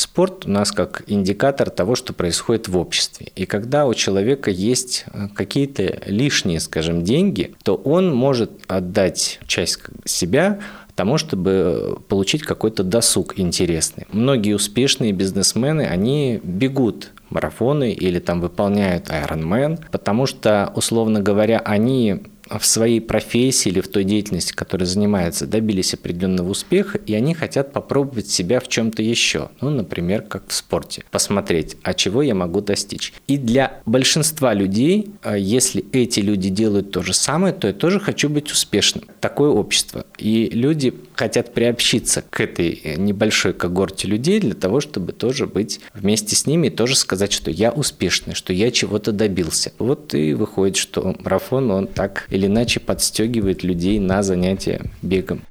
Спорт 0.00 0.46
у 0.46 0.50
нас 0.50 0.72
как 0.72 1.02
индикатор 1.08 1.68
того, 1.68 1.94
что 1.94 2.14
происходит 2.14 2.68
в 2.68 2.78
обществе. 2.78 3.32
И 3.36 3.44
когда 3.44 3.84
у 3.84 3.92
человека 3.92 4.50
есть 4.50 5.04
э, 5.12 5.28
какие-то 5.34 6.00
лишние, 6.06 6.58
скажем, 6.60 7.04
деньги, 7.04 7.54
то 7.64 7.74
он 7.74 8.10
может 8.14 8.50
отдать 8.66 9.40
часть 9.46 9.80
себя 10.06 10.60
тому, 10.94 11.18
чтобы 11.18 11.98
получить 12.08 12.44
какой-то 12.44 12.82
досуг 12.82 13.38
интересный. 13.38 14.06
Многие 14.10 14.54
успешные 14.54 15.12
бизнесмены, 15.12 15.82
они 15.82 16.40
бегут 16.42 17.10
марафоны 17.28 17.92
или 17.92 18.20
там 18.20 18.40
выполняют 18.40 19.10
Ironman, 19.10 19.84
потому 19.92 20.24
что, 20.24 20.72
условно 20.74 21.20
говоря, 21.20 21.58
они 21.58 22.22
в 22.58 22.66
своей 22.66 23.00
профессии 23.00 23.68
или 23.68 23.80
в 23.80 23.88
той 23.88 24.04
деятельности, 24.04 24.52
которой 24.52 24.84
занимаются, 24.84 25.46
добились 25.46 25.94
определенного 25.94 26.50
успеха, 26.50 26.98
и 26.98 27.14
они 27.14 27.34
хотят 27.34 27.72
попробовать 27.72 28.28
себя 28.28 28.60
в 28.60 28.68
чем-то 28.68 29.02
еще. 29.02 29.50
Ну, 29.60 29.70
например, 29.70 30.22
как 30.22 30.48
в 30.48 30.52
спорте. 30.52 31.04
Посмотреть, 31.10 31.76
а 31.82 31.94
чего 31.94 32.22
я 32.22 32.34
могу 32.34 32.60
достичь. 32.60 33.12
И 33.26 33.36
для 33.36 33.80
большинства 33.86 34.54
людей, 34.54 35.10
а, 35.22 35.36
если 35.36 35.84
эти 35.92 36.20
люди 36.20 36.48
делают 36.48 36.90
то 36.90 37.02
же 37.02 37.14
самое, 37.14 37.54
то 37.54 37.68
я 37.68 37.72
тоже 37.72 38.00
хочу 38.00 38.28
быть 38.28 38.50
успешным. 38.50 39.04
Такое 39.20 39.50
общество. 39.50 40.04
И 40.18 40.50
люди 40.52 40.94
хотят 41.14 41.52
приобщиться 41.52 42.24
к 42.28 42.40
этой 42.40 42.96
небольшой 42.96 43.52
когорте 43.52 44.08
людей 44.08 44.40
для 44.40 44.54
того, 44.54 44.80
чтобы 44.80 45.12
тоже 45.12 45.46
быть 45.46 45.80
вместе 45.94 46.34
с 46.34 46.46
ними 46.46 46.68
и 46.68 46.70
тоже 46.70 46.96
сказать, 46.96 47.32
что 47.32 47.50
я 47.50 47.70
успешный, 47.70 48.34
что 48.34 48.52
я 48.52 48.70
чего-то 48.70 49.12
добился. 49.12 49.72
Вот 49.78 50.14
и 50.14 50.34
выходит, 50.34 50.76
что 50.76 51.14
марафон, 51.20 51.70
он 51.70 51.86
так 51.86 52.26
иначе 52.46 52.80
подстегивает 52.80 53.62
людей 53.62 53.98
на 53.98 54.22
занятия 54.22 54.82
бегом. 55.02 55.42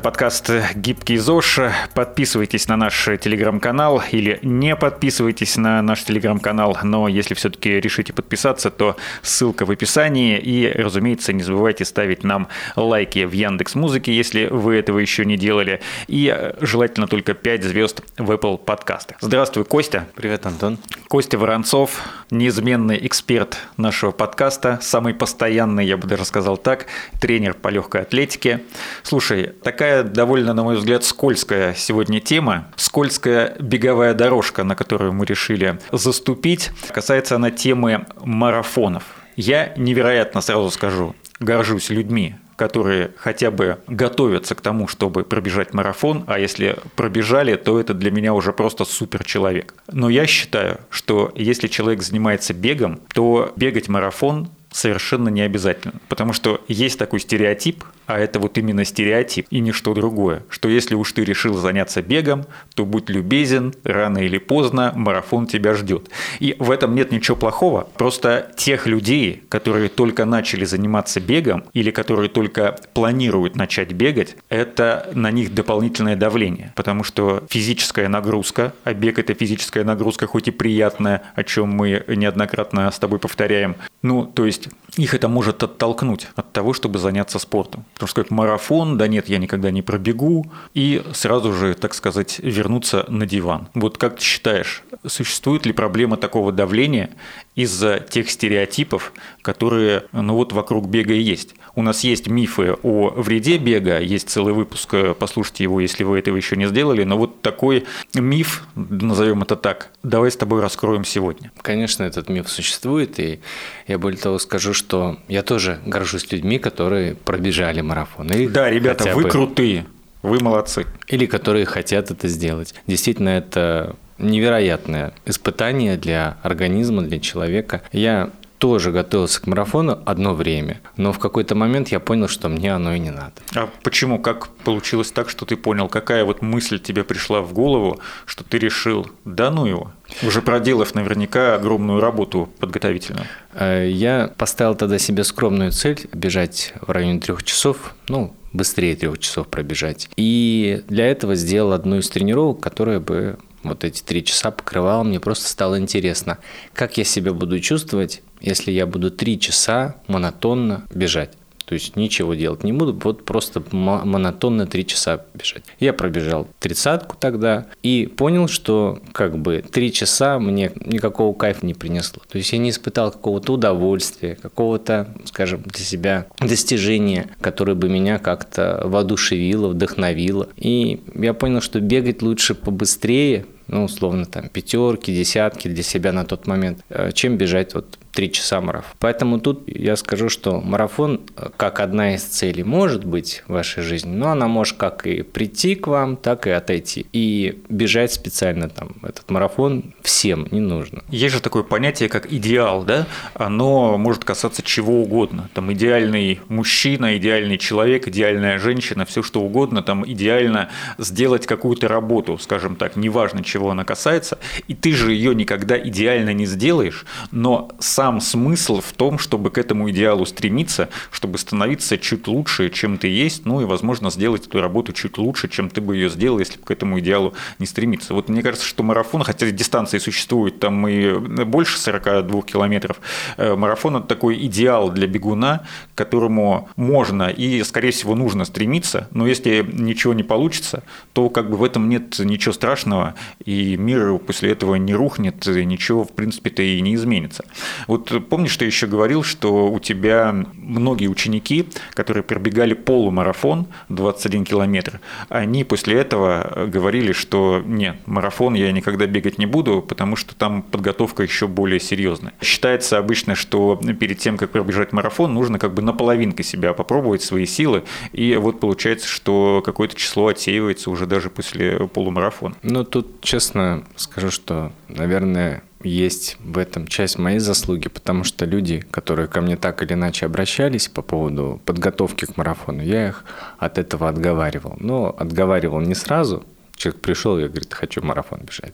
Подкаст 0.00 0.50
«Гибкий 0.74 1.18
ЗОЖ». 1.18 1.60
Подписывайтесь 1.94 2.68
на 2.68 2.76
наш 2.76 3.04
телеграм-канал 3.20 4.02
или 4.10 4.38
не 4.42 4.74
подписывайтесь 4.74 5.56
на 5.56 5.82
наш 5.82 6.04
телеграм-канал, 6.04 6.78
но 6.82 7.08
если 7.08 7.34
все-таки 7.34 7.80
решите 7.80 8.12
подписаться, 8.12 8.70
то 8.70 8.96
ссылка 9.22 9.66
в 9.66 9.70
описании. 9.70 10.38
И, 10.38 10.70
разумеется, 10.70 11.32
не 11.32 11.42
забывайте 11.42 11.84
ставить 11.84 12.24
нам 12.24 12.48
лайки 12.76 13.24
в 13.24 13.32
Яндекс 13.32 13.74
Музыке, 13.74 14.12
если 14.12 14.46
вы 14.46 14.76
этого 14.76 14.98
еще 14.98 15.24
не 15.24 15.36
делали. 15.36 15.80
И 16.08 16.52
желательно 16.60 17.06
только 17.06 17.34
5 17.34 17.62
звезд 17.64 18.02
в 18.16 18.30
Apple 18.30 18.58
подкастах. 18.58 19.18
Здравствуй, 19.20 19.64
Костя. 19.64 20.06
Привет, 20.14 20.46
Антон. 20.46 20.78
Костя 21.08 21.36
Воронцов, 21.38 22.00
неизменный 22.30 23.04
эксперт 23.06 23.58
нашего 23.76 24.12
подкаста, 24.12 24.78
самый 24.80 25.12
постоянный, 25.12 25.84
я 25.84 25.96
бы 25.96 26.06
даже 26.06 26.24
сказал 26.24 26.56
так, 26.56 26.86
тренер 27.20 27.54
по 27.54 27.68
легкой 27.68 28.02
атлетике. 28.02 28.62
Слушай, 29.02 29.52
такая 29.62 29.89
довольно, 30.02 30.54
на 30.54 30.62
мой 30.62 30.76
взгляд, 30.76 31.04
скользкая 31.04 31.74
сегодня 31.74 32.20
тема, 32.20 32.68
скользкая 32.76 33.56
беговая 33.58 34.14
дорожка, 34.14 34.64
на 34.64 34.74
которую 34.74 35.12
мы 35.12 35.26
решили 35.26 35.78
заступить. 35.92 36.70
Касается 36.92 37.36
она 37.36 37.50
темы 37.50 38.06
марафонов. 38.24 39.04
Я 39.36 39.72
невероятно, 39.76 40.40
сразу 40.40 40.70
скажу, 40.70 41.14
горжусь 41.38 41.90
людьми, 41.90 42.36
которые 42.56 43.12
хотя 43.16 43.50
бы 43.50 43.78
готовятся 43.86 44.54
к 44.54 44.60
тому, 44.60 44.86
чтобы 44.86 45.24
пробежать 45.24 45.72
марафон, 45.72 46.24
а 46.26 46.38
если 46.38 46.76
пробежали, 46.94 47.56
то 47.56 47.80
это 47.80 47.94
для 47.94 48.10
меня 48.10 48.34
уже 48.34 48.52
просто 48.52 48.84
супер 48.84 49.24
человек. 49.24 49.74
Но 49.90 50.10
я 50.10 50.26
считаю, 50.26 50.80
что 50.90 51.32
если 51.34 51.68
человек 51.68 52.02
занимается 52.02 52.52
бегом, 52.52 53.00
то 53.14 53.52
бегать 53.56 53.88
марафон 53.88 54.50
совершенно 54.72 55.28
не 55.28 55.42
обязательно. 55.42 55.94
Потому 56.08 56.32
что 56.32 56.62
есть 56.68 56.98
такой 56.98 57.20
стереотип, 57.20 57.84
а 58.06 58.18
это 58.18 58.40
вот 58.40 58.58
именно 58.58 58.84
стереотип 58.84 59.46
и 59.50 59.60
ничто 59.60 59.94
другое, 59.94 60.42
что 60.48 60.68
если 60.68 60.94
уж 60.94 61.12
ты 61.12 61.24
решил 61.24 61.54
заняться 61.54 62.02
бегом, 62.02 62.46
то 62.74 62.84
будь 62.84 63.08
любезен, 63.08 63.74
рано 63.84 64.18
или 64.18 64.38
поздно 64.38 64.92
марафон 64.94 65.46
тебя 65.46 65.74
ждет. 65.74 66.08
И 66.40 66.56
в 66.58 66.70
этом 66.70 66.94
нет 66.94 67.12
ничего 67.12 67.36
плохого, 67.36 67.88
просто 67.96 68.52
тех 68.56 68.86
людей, 68.86 69.42
которые 69.48 69.88
только 69.88 70.24
начали 70.24 70.64
заниматься 70.64 71.20
бегом 71.20 71.64
или 71.72 71.90
которые 71.90 72.28
только 72.28 72.76
планируют 72.94 73.56
начать 73.56 73.92
бегать, 73.92 74.36
это 74.48 75.10
на 75.14 75.30
них 75.30 75.54
дополнительное 75.54 76.16
давление, 76.16 76.72
потому 76.76 77.04
что 77.04 77.44
физическая 77.48 78.08
нагрузка, 78.08 78.74
а 78.84 78.94
бег 78.94 79.18
это 79.18 79.34
физическая 79.34 79.84
нагрузка, 79.84 80.26
хоть 80.26 80.48
и 80.48 80.50
приятная, 80.50 81.22
о 81.34 81.44
чем 81.44 81.70
мы 81.70 82.04
неоднократно 82.08 82.90
с 82.90 82.98
тобой 82.98 83.18
повторяем, 83.18 83.76
ну, 84.02 84.24
то 84.24 84.46
есть 84.46 84.59
их 84.96 85.14
это 85.14 85.28
может 85.28 85.62
оттолкнуть 85.62 86.28
от 86.34 86.52
того, 86.52 86.72
чтобы 86.72 86.98
заняться 86.98 87.38
спортом. 87.38 87.84
Потому 87.94 88.08
что 88.08 88.22
как 88.22 88.30
марафон, 88.30 88.98
да 88.98 89.08
нет, 89.08 89.28
я 89.28 89.38
никогда 89.38 89.70
не 89.70 89.82
пробегу, 89.82 90.50
и 90.74 91.02
сразу 91.12 91.52
же, 91.52 91.74
так 91.74 91.94
сказать, 91.94 92.38
вернуться 92.38 93.04
на 93.08 93.26
диван. 93.26 93.68
Вот 93.74 93.98
как 93.98 94.16
ты 94.16 94.22
считаешь, 94.22 94.82
существует 95.06 95.66
ли 95.66 95.72
проблема 95.72 96.16
такого 96.16 96.52
давления 96.52 97.10
из-за 97.54 98.00
тех 98.00 98.30
стереотипов, 98.30 99.12
которые 99.42 100.04
ну 100.12 100.34
вот 100.34 100.52
вокруг 100.52 100.88
бега 100.88 101.14
и 101.14 101.20
есть? 101.20 101.54
У 101.76 101.82
нас 101.82 102.02
есть 102.02 102.26
мифы 102.26 102.76
о 102.82 103.10
вреде 103.10 103.58
бега, 103.58 104.00
есть 104.00 104.28
целый 104.28 104.52
выпуск, 104.52 104.94
послушайте 105.18 105.64
его, 105.64 105.80
если 105.80 106.02
вы 106.02 106.18
этого 106.18 106.36
еще 106.36 106.56
не 106.56 106.66
сделали, 106.66 107.04
но 107.04 107.16
вот 107.16 107.42
такой 107.42 107.84
миф, 108.14 108.66
назовем 108.74 109.42
это 109.42 109.54
так, 109.54 109.90
давай 110.02 110.30
с 110.32 110.36
тобой 110.36 110.60
раскроем 110.60 111.04
сегодня. 111.04 111.52
Конечно, 111.62 112.02
этот 112.02 112.28
миф 112.28 112.48
существует, 112.48 113.20
и 113.20 113.40
я 113.86 113.98
более 113.98 114.18
того 114.18 114.38
скажу, 114.50 114.74
что 114.74 115.16
я 115.28 115.44
тоже 115.44 115.78
горжусь 115.86 116.32
людьми, 116.32 116.58
которые 116.58 117.14
пробежали 117.14 117.82
марафон. 117.82 118.32
И 118.32 118.48
да, 118.48 118.68
ребята, 118.68 119.14
вы 119.14 119.22
бы... 119.22 119.28
крутые, 119.28 119.86
вы 120.22 120.40
молодцы. 120.40 120.86
Или 121.06 121.26
которые 121.26 121.66
хотят 121.66 122.10
это 122.10 122.26
сделать. 122.26 122.74
Действительно, 122.88 123.28
это 123.28 123.94
невероятное 124.18 125.12
испытание 125.24 125.96
для 125.96 126.36
организма, 126.42 127.02
для 127.02 127.20
человека. 127.20 127.82
Я 127.92 128.30
тоже 128.60 128.92
готовился 128.92 129.40
к 129.40 129.46
марафону 129.46 130.00
одно 130.04 130.34
время, 130.34 130.82
но 130.98 131.14
в 131.14 131.18
какой-то 131.18 131.54
момент 131.54 131.88
я 131.88 131.98
понял, 131.98 132.28
что 132.28 132.50
мне 132.50 132.74
оно 132.74 132.94
и 132.94 132.98
не 132.98 133.10
надо. 133.10 133.32
А 133.54 133.70
почему? 133.82 134.18
Как 134.18 134.48
получилось 134.48 135.10
так, 135.10 135.30
что 135.30 135.46
ты 135.46 135.56
понял? 135.56 135.88
Какая 135.88 136.26
вот 136.26 136.42
мысль 136.42 136.78
тебе 136.78 137.02
пришла 137.02 137.40
в 137.40 137.54
голову, 137.54 138.00
что 138.26 138.44
ты 138.44 138.58
решил, 138.58 139.10
да 139.24 139.50
ну 139.50 139.64
его, 139.64 139.92
уже 140.22 140.42
проделав 140.42 140.94
наверняка 140.94 141.54
огромную 141.54 142.00
работу 142.00 142.50
подготовительную. 142.58 143.24
Э, 143.54 143.88
я 143.88 144.30
поставил 144.36 144.74
тогда 144.74 144.98
себе 144.98 145.24
скромную 145.24 145.72
цель 145.72 145.98
бежать 146.12 146.74
в 146.82 146.90
районе 146.90 147.18
трех 147.18 147.42
часов, 147.42 147.94
ну, 148.08 148.36
быстрее 148.52 148.94
трех 148.94 149.18
часов 149.20 149.48
пробежать. 149.48 150.10
И 150.16 150.84
для 150.86 151.06
этого 151.06 151.34
сделал 151.34 151.72
одну 151.72 151.96
из 151.96 152.10
тренировок, 152.10 152.60
которая 152.60 153.00
бы 153.00 153.38
вот 153.62 153.84
эти 153.84 154.02
три 154.02 154.24
часа 154.24 154.50
покрывала. 154.50 155.02
Мне 155.02 155.20
просто 155.20 155.48
стало 155.48 155.78
интересно, 155.78 156.38
как 156.74 156.98
я 156.98 157.04
себя 157.04 157.32
буду 157.32 157.58
чувствовать, 157.60 158.22
если 158.40 158.72
я 158.72 158.86
буду 158.86 159.10
три 159.10 159.38
часа 159.38 159.96
монотонно 160.06 160.84
бежать. 160.94 161.30
То 161.70 161.74
есть 161.74 161.94
ничего 161.94 162.34
делать 162.34 162.64
не 162.64 162.72
буду, 162.72 162.98
вот 163.04 163.24
просто 163.24 163.62
монотонно 163.70 164.66
три 164.66 164.84
часа 164.84 165.24
бежать. 165.34 165.62
Я 165.78 165.92
пробежал 165.92 166.48
тридцатку 166.58 167.16
тогда 167.16 167.66
и 167.84 168.06
понял, 168.06 168.48
что 168.48 168.98
как 169.12 169.38
бы 169.38 169.62
три 169.70 169.92
часа 169.92 170.40
мне 170.40 170.72
никакого 170.74 171.32
кайфа 171.32 171.64
не 171.64 171.74
принесло. 171.74 172.24
То 172.28 172.38
есть 172.38 172.50
я 172.50 172.58
не 172.58 172.70
испытал 172.70 173.12
какого-то 173.12 173.52
удовольствия, 173.52 174.34
какого-то, 174.34 175.14
скажем, 175.26 175.62
для 175.62 175.84
себя 175.84 176.26
достижения, 176.40 177.30
которое 177.40 177.76
бы 177.76 177.88
меня 177.88 178.18
как-то 178.18 178.82
воодушевило, 178.86 179.68
вдохновило. 179.68 180.48
И 180.56 181.00
я 181.14 181.34
понял, 181.34 181.60
что 181.60 181.78
бегать 181.78 182.20
лучше 182.20 182.56
побыстрее, 182.56 183.46
ну, 183.68 183.84
условно, 183.84 184.26
там, 184.26 184.48
пятерки, 184.48 185.14
десятки 185.14 185.68
для 185.68 185.84
себя 185.84 186.12
на 186.12 186.24
тот 186.24 186.48
момент, 186.48 186.80
э, 186.88 187.12
чем 187.12 187.36
бежать 187.36 187.74
вот 187.74 187.96
три 188.12 188.32
часа 188.32 188.60
марафон. 188.60 188.92
Поэтому 188.98 189.40
тут 189.40 189.62
я 189.66 189.96
скажу, 189.96 190.28
что 190.28 190.60
марафон 190.60 191.20
э, 191.36 191.50
как 191.56 191.80
одна 191.80 192.14
из 192.14 192.22
целей 192.22 192.64
может 192.64 193.04
быть 193.04 193.42
в 193.46 193.52
вашей 193.52 193.82
жизни, 193.82 194.14
но 194.14 194.30
она 194.30 194.48
может 194.48 194.76
как 194.76 195.06
и 195.06 195.22
прийти 195.22 195.74
к 195.74 195.86
вам, 195.86 196.16
так 196.16 196.46
и 196.46 196.50
отойти. 196.50 197.06
И 197.12 197.62
бежать 197.68 198.12
специально 198.12 198.68
там 198.68 198.96
этот 199.02 199.30
марафон 199.30 199.94
всем 200.02 200.48
не 200.50 200.60
нужно. 200.60 201.02
Есть 201.08 201.34
же 201.34 201.40
такое 201.40 201.62
понятие, 201.62 202.08
как 202.08 202.32
идеал, 202.32 202.84
да? 202.84 203.06
Оно 203.34 203.96
может 203.96 204.24
касаться 204.24 204.62
чего 204.62 205.02
угодно. 205.02 205.48
Там 205.54 205.72
идеальный 205.72 206.40
мужчина, 206.48 207.16
идеальный 207.16 207.58
человек, 207.58 208.08
идеальная 208.08 208.58
женщина, 208.58 209.04
все 209.04 209.22
что 209.22 209.40
угодно. 209.40 209.82
Там 209.82 210.04
идеально 210.10 210.70
сделать 210.98 211.46
какую-то 211.46 211.88
работу, 211.88 212.38
скажем 212.38 212.76
так, 212.76 212.96
неважно 212.96 213.44
чего 213.44 213.70
она 213.70 213.84
касается. 213.84 214.38
И 214.68 214.74
ты 214.74 214.92
же 214.92 215.12
ее 215.12 215.34
никогда 215.34 215.78
идеально 215.78 216.32
не 216.32 216.46
сделаешь, 216.46 217.04
но 217.30 217.70
сам 217.78 217.99
сам 218.00 218.18
смысл 218.22 218.80
в 218.80 218.94
том, 218.94 219.18
чтобы 219.18 219.50
к 219.50 219.58
этому 219.58 219.90
идеалу 219.90 220.24
стремиться, 220.24 220.88
чтобы 221.10 221.36
становиться 221.36 221.98
чуть 221.98 222.26
лучше, 222.28 222.70
чем 222.70 222.96
ты 222.96 223.08
есть, 223.08 223.44
ну 223.44 223.60
и, 223.60 223.66
возможно, 223.66 224.10
сделать 224.10 224.46
эту 224.46 224.62
работу 224.62 224.94
чуть 224.94 225.18
лучше, 225.18 225.48
чем 225.48 225.68
ты 225.68 225.82
бы 225.82 225.96
ее 225.96 226.08
сделал, 226.08 226.38
если 226.38 226.56
бы 226.56 226.64
к 226.64 226.70
этому 226.70 226.98
идеалу 227.00 227.34
не 227.58 227.66
стремиться. 227.66 228.14
Вот 228.14 228.30
мне 228.30 228.42
кажется, 228.42 228.66
что 228.66 228.82
марафон, 228.82 229.22
хотя 229.22 229.50
дистанции 229.50 229.98
существуют 229.98 230.60
там 230.60 230.88
и 230.88 231.12
больше 231.44 231.78
42 231.78 232.40
километров, 232.40 233.02
э, 233.36 233.54
марафон– 233.54 233.96
это 233.98 234.06
такой 234.06 234.46
идеал 234.46 234.90
для 234.90 235.06
бегуна, 235.06 235.66
к 235.94 235.98
которому 235.98 236.70
можно 236.76 237.24
и, 237.24 237.62
скорее 237.64 237.90
всего, 237.90 238.14
нужно 238.14 238.46
стремиться, 238.46 239.08
но 239.10 239.26
если 239.26 239.62
ничего 239.70 240.14
не 240.14 240.22
получится, 240.22 240.84
то 241.12 241.28
как 241.28 241.50
бы 241.50 241.58
в 241.58 241.64
этом 241.64 241.90
нет 241.90 242.18
ничего 242.18 242.54
страшного, 242.54 243.14
и 243.44 243.76
мир 243.76 244.16
после 244.20 244.52
этого 244.52 244.76
не 244.76 244.94
рухнет, 244.94 245.46
ничего, 245.46 246.04
в 246.04 246.12
принципе-то, 246.12 246.62
и 246.62 246.80
не 246.80 246.94
изменится. 246.94 247.44
Вот 247.90 248.28
помнишь, 248.28 248.56
ты 248.56 248.66
еще 248.66 248.86
говорил, 248.86 249.24
что 249.24 249.68
у 249.68 249.80
тебя 249.80 250.32
многие 250.54 251.08
ученики, 251.08 251.66
которые 251.92 252.22
пробегали 252.22 252.74
полумарафон 252.74 253.66
21 253.88 254.44
километр, 254.44 255.00
они 255.28 255.64
после 255.64 255.96
этого 255.96 256.68
говорили, 256.68 257.10
что 257.10 257.60
нет, 257.66 257.96
марафон 258.06 258.54
я 258.54 258.70
никогда 258.70 259.06
бегать 259.06 259.38
не 259.38 259.46
буду, 259.46 259.82
потому 259.82 260.14
что 260.14 260.36
там 260.36 260.62
подготовка 260.62 261.24
еще 261.24 261.48
более 261.48 261.80
серьезная. 261.80 262.32
Считается 262.40 262.96
обычно, 262.96 263.34
что 263.34 263.74
перед 263.98 264.18
тем, 264.18 264.36
как 264.36 264.50
пробежать 264.50 264.92
марафон, 264.92 265.34
нужно 265.34 265.58
как 265.58 265.74
бы 265.74 265.82
наполовинкой 265.82 266.44
себя 266.44 266.74
попробовать 266.74 267.22
свои 267.22 267.44
силы, 267.44 267.82
и 268.12 268.36
вот 268.36 268.60
получается, 268.60 269.08
что 269.08 269.62
какое-то 269.66 269.96
число 269.96 270.28
отсеивается 270.28 270.90
уже 270.90 271.06
даже 271.06 271.28
после 271.28 271.88
полумарафона. 271.88 272.54
Ну, 272.62 272.84
тут 272.84 273.20
честно 273.20 273.82
скажу, 273.96 274.30
что, 274.30 274.70
наверное, 274.86 275.64
есть 275.82 276.36
в 276.40 276.58
этом 276.58 276.86
часть 276.86 277.18
моей 277.18 277.38
заслуги, 277.38 277.88
потому 277.88 278.24
что 278.24 278.44
люди, 278.44 278.80
которые 278.90 279.28
ко 279.28 279.40
мне 279.40 279.56
так 279.56 279.82
или 279.82 279.94
иначе 279.94 280.26
обращались 280.26 280.88
по 280.88 281.02
поводу 281.02 281.60
подготовки 281.64 282.26
к 282.26 282.36
марафону, 282.36 282.82
я 282.82 283.08
их 283.08 283.24
от 283.58 283.78
этого 283.78 284.08
отговаривал. 284.08 284.76
Но 284.78 285.14
отговаривал 285.18 285.80
не 285.80 285.94
сразу, 285.94 286.44
Человек 286.80 287.02
пришел 287.02 287.38
и 287.38 287.46
говорит, 287.46 287.74
хочу 287.74 288.02
марафон 288.02 288.40
бежать. 288.40 288.72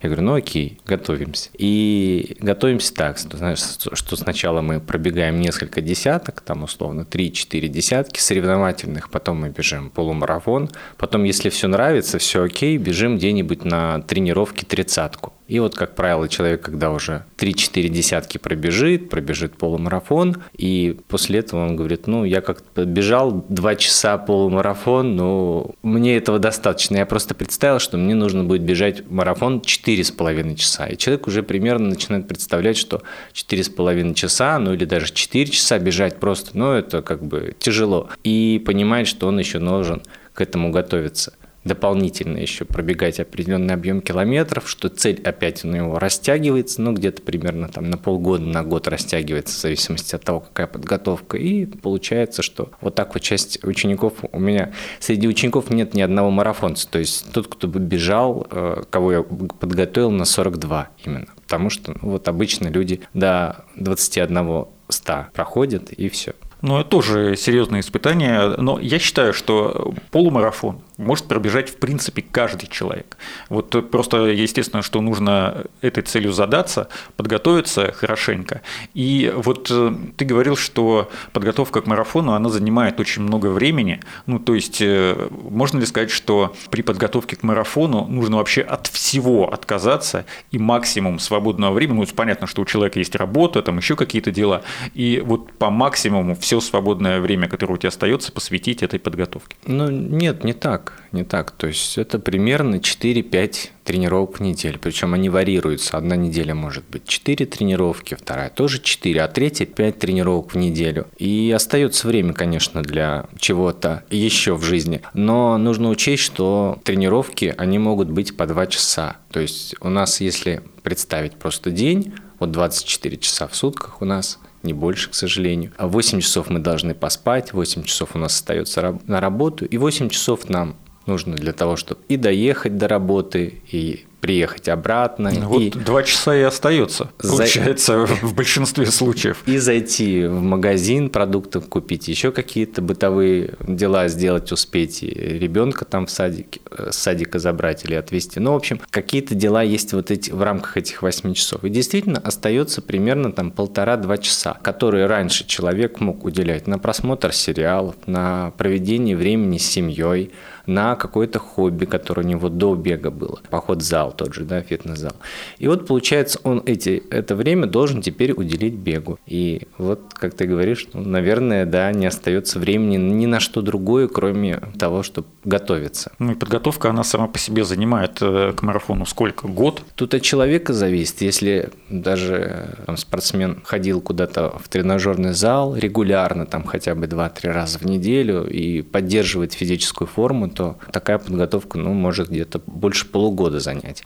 Я 0.00 0.08
говорю, 0.08 0.22
ну 0.22 0.34
окей, 0.34 0.78
готовимся. 0.86 1.50
И 1.58 2.36
готовимся 2.38 2.94
так, 2.94 3.18
знаешь, 3.18 3.58
что 3.58 4.14
сначала 4.14 4.60
мы 4.60 4.78
пробегаем 4.78 5.40
несколько 5.40 5.80
десяток, 5.80 6.40
там 6.40 6.62
условно 6.62 7.00
3-4 7.00 7.66
десятки 7.66 8.20
соревновательных, 8.20 9.10
потом 9.10 9.40
мы 9.40 9.48
бежим 9.48 9.90
полумарафон, 9.90 10.70
потом, 10.98 11.24
если 11.24 11.48
все 11.48 11.66
нравится, 11.66 12.18
все 12.18 12.44
окей, 12.44 12.76
бежим 12.78 13.16
где-нибудь 13.16 13.64
на 13.64 14.02
тренировке 14.02 14.64
тридцатку. 14.64 15.32
И 15.48 15.60
вот, 15.60 15.74
как 15.74 15.94
правило, 15.94 16.28
человек, 16.28 16.60
когда 16.60 16.90
уже 16.90 17.24
3-4 17.38 17.88
десятки 17.88 18.36
пробежит, 18.36 19.08
пробежит 19.08 19.56
полумарафон, 19.56 20.36
и 20.52 21.00
после 21.08 21.40
этого 21.40 21.66
он 21.66 21.74
говорит, 21.74 22.06
ну, 22.06 22.24
я 22.24 22.42
как-то 22.42 22.84
бежал 22.84 23.46
2 23.48 23.76
часа 23.76 24.18
полумарафон, 24.18 25.16
но 25.16 25.70
мне 25.82 26.18
этого 26.18 26.38
достаточно. 26.38 26.98
Я 26.98 27.06
просто 27.06 27.34
представил, 27.34 27.78
что 27.78 27.96
мне 27.96 28.14
нужно 28.14 28.44
будет 28.44 28.62
бежать 28.62 29.10
марафон 29.10 29.60
4,5 29.60 30.54
часа. 30.56 30.86
И 30.86 30.98
человек 30.98 31.26
уже 31.26 31.42
примерно 31.42 31.88
начинает 31.88 32.28
представлять, 32.28 32.76
что 32.76 33.02
4,5 33.32 34.12
часа, 34.12 34.58
ну 34.58 34.74
или 34.74 34.84
даже 34.84 35.10
4 35.10 35.46
часа 35.46 35.78
бежать 35.78 36.20
просто, 36.20 36.50
ну, 36.58 36.72
это 36.72 37.00
как 37.00 37.22
бы 37.24 37.56
тяжело. 37.58 38.10
И 38.22 38.62
понимает, 38.66 39.08
что 39.08 39.26
он 39.26 39.38
еще 39.38 39.60
должен 39.60 40.02
к 40.34 40.42
этому 40.42 40.70
готовиться 40.70 41.32
дополнительно 41.64 42.38
еще 42.38 42.64
пробегать 42.64 43.20
определенный 43.20 43.74
объем 43.74 44.00
километров, 44.00 44.68
что 44.68 44.88
цель 44.88 45.20
опять 45.22 45.64
у 45.64 45.68
него 45.68 45.98
растягивается, 45.98 46.80
ну, 46.80 46.92
где-то 46.92 47.22
примерно 47.22 47.68
там 47.68 47.90
на 47.90 47.98
полгода, 47.98 48.44
на 48.44 48.62
год 48.62 48.88
растягивается, 48.88 49.56
в 49.56 49.60
зависимости 49.60 50.14
от 50.14 50.22
того, 50.22 50.40
какая 50.40 50.66
подготовка. 50.66 51.36
И 51.36 51.66
получается, 51.66 52.42
что 52.42 52.70
вот 52.80 52.94
так 52.94 53.14
вот 53.14 53.22
часть 53.22 53.62
учеников 53.64 54.14
у 54.32 54.38
меня, 54.38 54.72
среди 55.00 55.28
учеников 55.28 55.70
нет 55.70 55.94
ни 55.94 56.00
одного 56.00 56.30
марафонца, 56.30 56.88
то 56.88 56.98
есть 56.98 57.32
тот, 57.32 57.48
кто 57.48 57.68
бы 57.68 57.80
бежал, 57.80 58.46
э, 58.50 58.82
кого 58.90 59.12
я 59.12 59.22
подготовил 59.22 60.10
на 60.10 60.24
42 60.24 60.88
именно. 61.04 61.26
Потому 61.42 61.70
что 61.70 61.92
ну, 61.92 62.10
вот 62.10 62.28
обычно 62.28 62.68
люди 62.68 63.00
до 63.14 63.64
21 63.76 64.66
100 64.88 65.26
проходят 65.34 65.92
и 65.92 66.08
все. 66.08 66.34
Ну, 66.60 66.80
это 66.80 66.90
тоже 66.90 67.36
серьезное 67.36 67.80
испытание, 67.80 68.56
но 68.58 68.80
я 68.80 68.98
считаю, 68.98 69.32
что 69.32 69.94
полумарафон 70.10 70.80
может 70.98 71.26
пробежать 71.26 71.70
в 71.70 71.76
принципе 71.76 72.22
каждый 72.22 72.68
человек. 72.68 73.16
Вот 73.48 73.90
просто 73.90 74.26
естественно, 74.26 74.82
что 74.82 75.00
нужно 75.00 75.64
этой 75.80 76.02
целью 76.02 76.32
задаться, 76.32 76.88
подготовиться 77.16 77.92
хорошенько. 77.92 78.62
И 78.94 79.32
вот 79.34 79.68
э, 79.70 79.94
ты 80.16 80.24
говорил, 80.24 80.56
что 80.56 81.10
подготовка 81.32 81.80
к 81.80 81.86
марафону, 81.86 82.32
она 82.32 82.48
занимает 82.48 83.00
очень 83.00 83.22
много 83.22 83.46
времени. 83.46 84.00
Ну, 84.26 84.38
то 84.38 84.54
есть, 84.54 84.82
э, 84.82 85.28
можно 85.48 85.78
ли 85.78 85.86
сказать, 85.86 86.10
что 86.10 86.54
при 86.70 86.82
подготовке 86.82 87.36
к 87.36 87.42
марафону 87.44 88.06
нужно 88.06 88.38
вообще 88.38 88.62
от 88.62 88.88
всего 88.88 89.52
отказаться 89.52 90.26
и 90.50 90.58
максимум 90.58 91.18
свободного 91.20 91.72
времени, 91.72 91.98
ну, 91.98 92.06
понятно, 92.14 92.46
что 92.46 92.62
у 92.62 92.64
человека 92.64 92.98
есть 92.98 93.14
работа, 93.14 93.62
там 93.62 93.78
еще 93.78 93.94
какие-то 93.94 94.32
дела, 94.32 94.62
и 94.94 95.22
вот 95.24 95.52
по 95.52 95.70
максимуму 95.70 96.34
все 96.34 96.60
свободное 96.60 97.20
время, 97.20 97.48
которое 97.48 97.74
у 97.74 97.76
тебя 97.76 97.88
остается, 97.88 98.32
посвятить 98.32 98.82
этой 98.82 98.98
подготовке? 98.98 99.56
Ну, 99.64 99.90
нет, 99.90 100.42
не 100.44 100.52
так. 100.52 100.87
Не 101.12 101.24
так. 101.24 101.50
То 101.52 101.66
есть 101.66 101.96
это 101.96 102.18
примерно 102.18 102.76
4-5 102.76 103.70
тренировок 103.84 104.38
в 104.38 104.42
неделю. 104.42 104.78
Причем 104.80 105.14
они 105.14 105.30
варьируются. 105.30 105.96
Одна 105.96 106.16
неделя 106.16 106.54
может 106.54 106.84
быть 106.90 107.06
4 107.06 107.46
тренировки, 107.46 108.14
вторая 108.14 108.50
тоже 108.50 108.80
4, 108.80 109.22
а 109.22 109.28
третья 109.28 109.64
5 109.66 109.98
тренировок 109.98 110.54
в 110.54 110.58
неделю. 110.58 111.06
И 111.16 111.52
остается 111.54 112.06
время, 112.06 112.34
конечно, 112.34 112.82
для 112.82 113.26
чего-то 113.38 114.04
еще 114.10 114.54
в 114.54 114.62
жизни. 114.62 115.00
Но 115.14 115.56
нужно 115.56 115.88
учесть, 115.88 116.22
что 116.22 116.78
тренировки, 116.84 117.54
они 117.56 117.78
могут 117.78 118.10
быть 118.10 118.36
по 118.36 118.46
2 118.46 118.66
часа. 118.66 119.16
То 119.30 119.40
есть 119.40 119.74
у 119.80 119.88
нас, 119.88 120.20
если 120.20 120.62
представить 120.82 121.36
просто 121.36 121.70
день, 121.70 122.12
вот 122.38 122.52
24 122.52 123.16
часа 123.16 123.48
в 123.48 123.56
сутках 123.56 124.00
у 124.02 124.04
нас 124.04 124.38
не 124.68 124.74
больше, 124.74 125.10
к 125.10 125.14
сожалению. 125.14 125.72
А 125.76 125.88
8 125.88 126.20
часов 126.20 126.50
мы 126.50 126.60
должны 126.60 126.94
поспать, 126.94 127.52
8 127.52 127.82
часов 127.82 128.10
у 128.14 128.18
нас 128.18 128.34
остается 128.34 128.98
на 129.06 129.20
работу, 129.20 129.64
и 129.64 129.76
8 129.78 130.10
часов 130.10 130.48
нам 130.48 130.76
нужно 131.06 131.34
для 131.34 131.52
того, 131.52 131.76
чтобы 131.76 132.02
и 132.08 132.16
доехать 132.16 132.76
до 132.76 132.86
работы, 132.86 133.62
и 133.72 134.04
приехать 134.20 134.68
обратно. 134.68 135.30
Вот 135.30 135.62
и 135.62 135.70
два 135.70 136.02
часа 136.02 136.36
и 136.36 136.42
остается, 136.42 137.10
получается, 137.18 138.06
за... 138.06 138.14
в 138.26 138.34
большинстве 138.34 138.86
случаев. 138.86 139.42
И 139.46 139.58
зайти 139.58 140.26
в 140.26 140.40
магазин, 140.40 141.10
продуктов 141.10 141.68
купить, 141.68 142.08
еще 142.08 142.32
какие-то 142.32 142.82
бытовые 142.82 143.54
дела 143.60 144.08
сделать, 144.08 144.50
успеть, 144.52 145.02
ребенка 145.02 145.84
там 145.84 146.06
в 146.06 146.10
садике, 146.10 146.60
э, 146.70 146.90
с 146.90 146.96
садика 146.96 147.38
забрать 147.38 147.84
или 147.84 147.94
отвезти. 147.94 148.40
Ну, 148.40 148.52
в 148.52 148.56
общем, 148.56 148.80
какие-то 148.90 149.34
дела 149.34 149.62
есть 149.62 149.92
вот 149.92 150.10
эти, 150.10 150.30
в 150.30 150.42
рамках 150.42 150.76
этих 150.76 151.02
8 151.02 151.34
часов. 151.34 151.64
И 151.64 151.70
действительно 151.70 152.18
остается 152.18 152.82
примерно 152.82 153.32
там 153.32 153.50
полтора-два 153.50 154.18
часа, 154.18 154.58
которые 154.62 155.06
раньше 155.06 155.46
человек 155.46 156.00
мог 156.00 156.24
уделять 156.24 156.66
на 156.66 156.78
просмотр 156.78 157.32
сериалов, 157.32 157.94
на 158.06 158.52
проведение 158.56 159.16
времени 159.16 159.58
с 159.58 159.66
семьей, 159.66 160.32
на 160.66 160.96
какое-то 160.96 161.38
хобби, 161.38 161.86
которое 161.86 162.22
у 162.22 162.28
него 162.28 162.48
до 162.48 162.74
бега 162.74 163.10
было, 163.10 163.40
поход 163.48 163.78
в 163.78 163.82
зал 163.82 164.07
тот 164.12 164.34
же, 164.34 164.44
да, 164.44 164.62
фитнес-зал. 164.62 165.14
И 165.58 165.68
вот, 165.68 165.86
получается, 165.86 166.38
он 166.42 166.62
эти, 166.66 167.02
это 167.10 167.34
время 167.34 167.66
должен 167.66 168.02
теперь 168.02 168.32
уделить 168.32 168.74
бегу. 168.74 169.18
И 169.26 169.68
вот, 169.78 170.12
как 170.14 170.34
ты 170.34 170.46
говоришь, 170.46 170.86
ну, 170.92 171.02
наверное, 171.02 171.66
да, 171.66 171.92
не 171.92 172.06
остается 172.06 172.58
времени 172.58 172.96
ни 172.96 173.26
на 173.26 173.40
что 173.40 173.62
другое, 173.62 174.08
кроме 174.08 174.60
того, 174.78 175.02
чтобы 175.02 175.28
готовиться. 175.44 176.12
Ну 176.18 176.32
и 176.32 176.34
подготовка, 176.34 176.90
она 176.90 177.04
сама 177.04 177.26
по 177.26 177.38
себе 177.38 177.64
занимает 177.64 178.18
э, 178.20 178.52
к 178.56 178.62
марафону 178.62 179.06
сколько? 179.06 179.48
Год? 179.48 179.82
Тут 179.94 180.14
от 180.14 180.22
человека 180.22 180.72
зависит. 180.72 181.22
Если 181.22 181.70
даже 181.88 182.76
там, 182.86 182.96
спортсмен 182.96 183.60
ходил 183.64 184.00
куда-то 184.00 184.58
в 184.58 184.68
тренажерный 184.68 185.32
зал 185.32 185.76
регулярно, 185.76 186.46
там 186.46 186.64
хотя 186.64 186.94
бы 186.94 187.06
2-3 187.06 187.50
раза 187.50 187.78
в 187.78 187.84
неделю 187.84 188.46
и 188.48 188.82
поддерживает 188.82 189.52
физическую 189.52 190.08
форму, 190.08 190.48
то 190.48 190.78
такая 190.92 191.18
подготовка 191.18 191.78
ну, 191.78 191.92
может 191.92 192.28
где-то 192.28 192.60
больше 192.66 193.06
полугода 193.06 193.60
занять. 193.60 193.97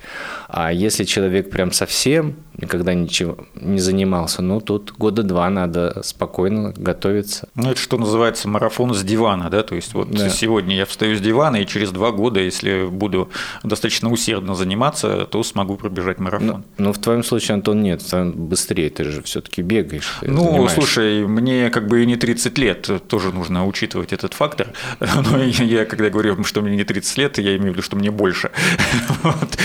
А 0.49 0.73
если 0.73 1.05
человек 1.05 1.51
прям 1.51 1.73
совсем 1.73 2.37
никогда 2.59 2.95
ничего 2.95 3.39
не 3.55 3.79
занимался, 3.79 4.43
ну 4.43 4.61
тут 4.61 4.93
года 4.97 5.23
два 5.23 5.49
надо 5.51 6.03
спокойно 6.05 6.73
готовиться. 6.77 7.49
Ну 7.55 7.71
это 7.71 7.81
что 7.81 7.99
называется 7.99 8.49
марафон 8.49 8.95
с 8.95 9.03
дивана, 9.03 9.51
да, 9.51 9.63
то 9.63 9.75
есть 9.75 9.95
вот 9.95 10.11
да. 10.11 10.29
сегодня 10.29 10.77
я 10.77 10.87
встаю 10.87 11.17
с 11.17 11.21
дивана 11.21 11.57
и 11.57 11.67
через 11.67 11.91
два 11.91 12.13
года, 12.13 12.41
если 12.41 12.87
буду 12.87 13.31
достаточно 13.63 14.11
усердно 14.11 14.55
заниматься, 14.55 15.27
то 15.27 15.43
смогу 15.43 15.77
пробежать 15.77 16.19
марафон. 16.19 16.65
Ну, 16.79 16.87
ну 16.87 16.93
в 16.93 16.99
твоем 16.99 17.25
случае, 17.25 17.55
Антон, 17.55 17.83
нет, 17.83 18.03
быстрее, 18.35 18.91
ты 18.91 19.05
же 19.05 19.23
все-таки 19.23 19.63
бегаешь. 19.63 20.19
Ну, 20.23 20.45
занимаешься. 20.45 20.77
слушай, 20.77 21.27
мне 21.27 21.71
как 21.71 21.89
бы 21.89 22.03
и 22.03 22.07
не 22.07 22.17
30 22.17 22.59
лет, 22.59 22.91
тоже 23.09 23.33
нужно 23.33 23.67
учитывать 23.67 24.13
этот 24.13 24.35
фактор, 24.35 24.69
но 25.01 25.43
я 25.43 25.85
когда 25.85 26.11
говорю, 26.11 26.43
что 26.45 26.61
мне 26.61 26.77
не 26.77 26.85
30 26.85 27.19
лет, 27.19 27.39
я 27.39 27.57
имею 27.57 27.73
в 27.73 27.77
виду, 27.77 27.83
что 27.83 27.97
мне 27.97 28.11
больше. 28.11 28.51
Вот. 29.23 29.59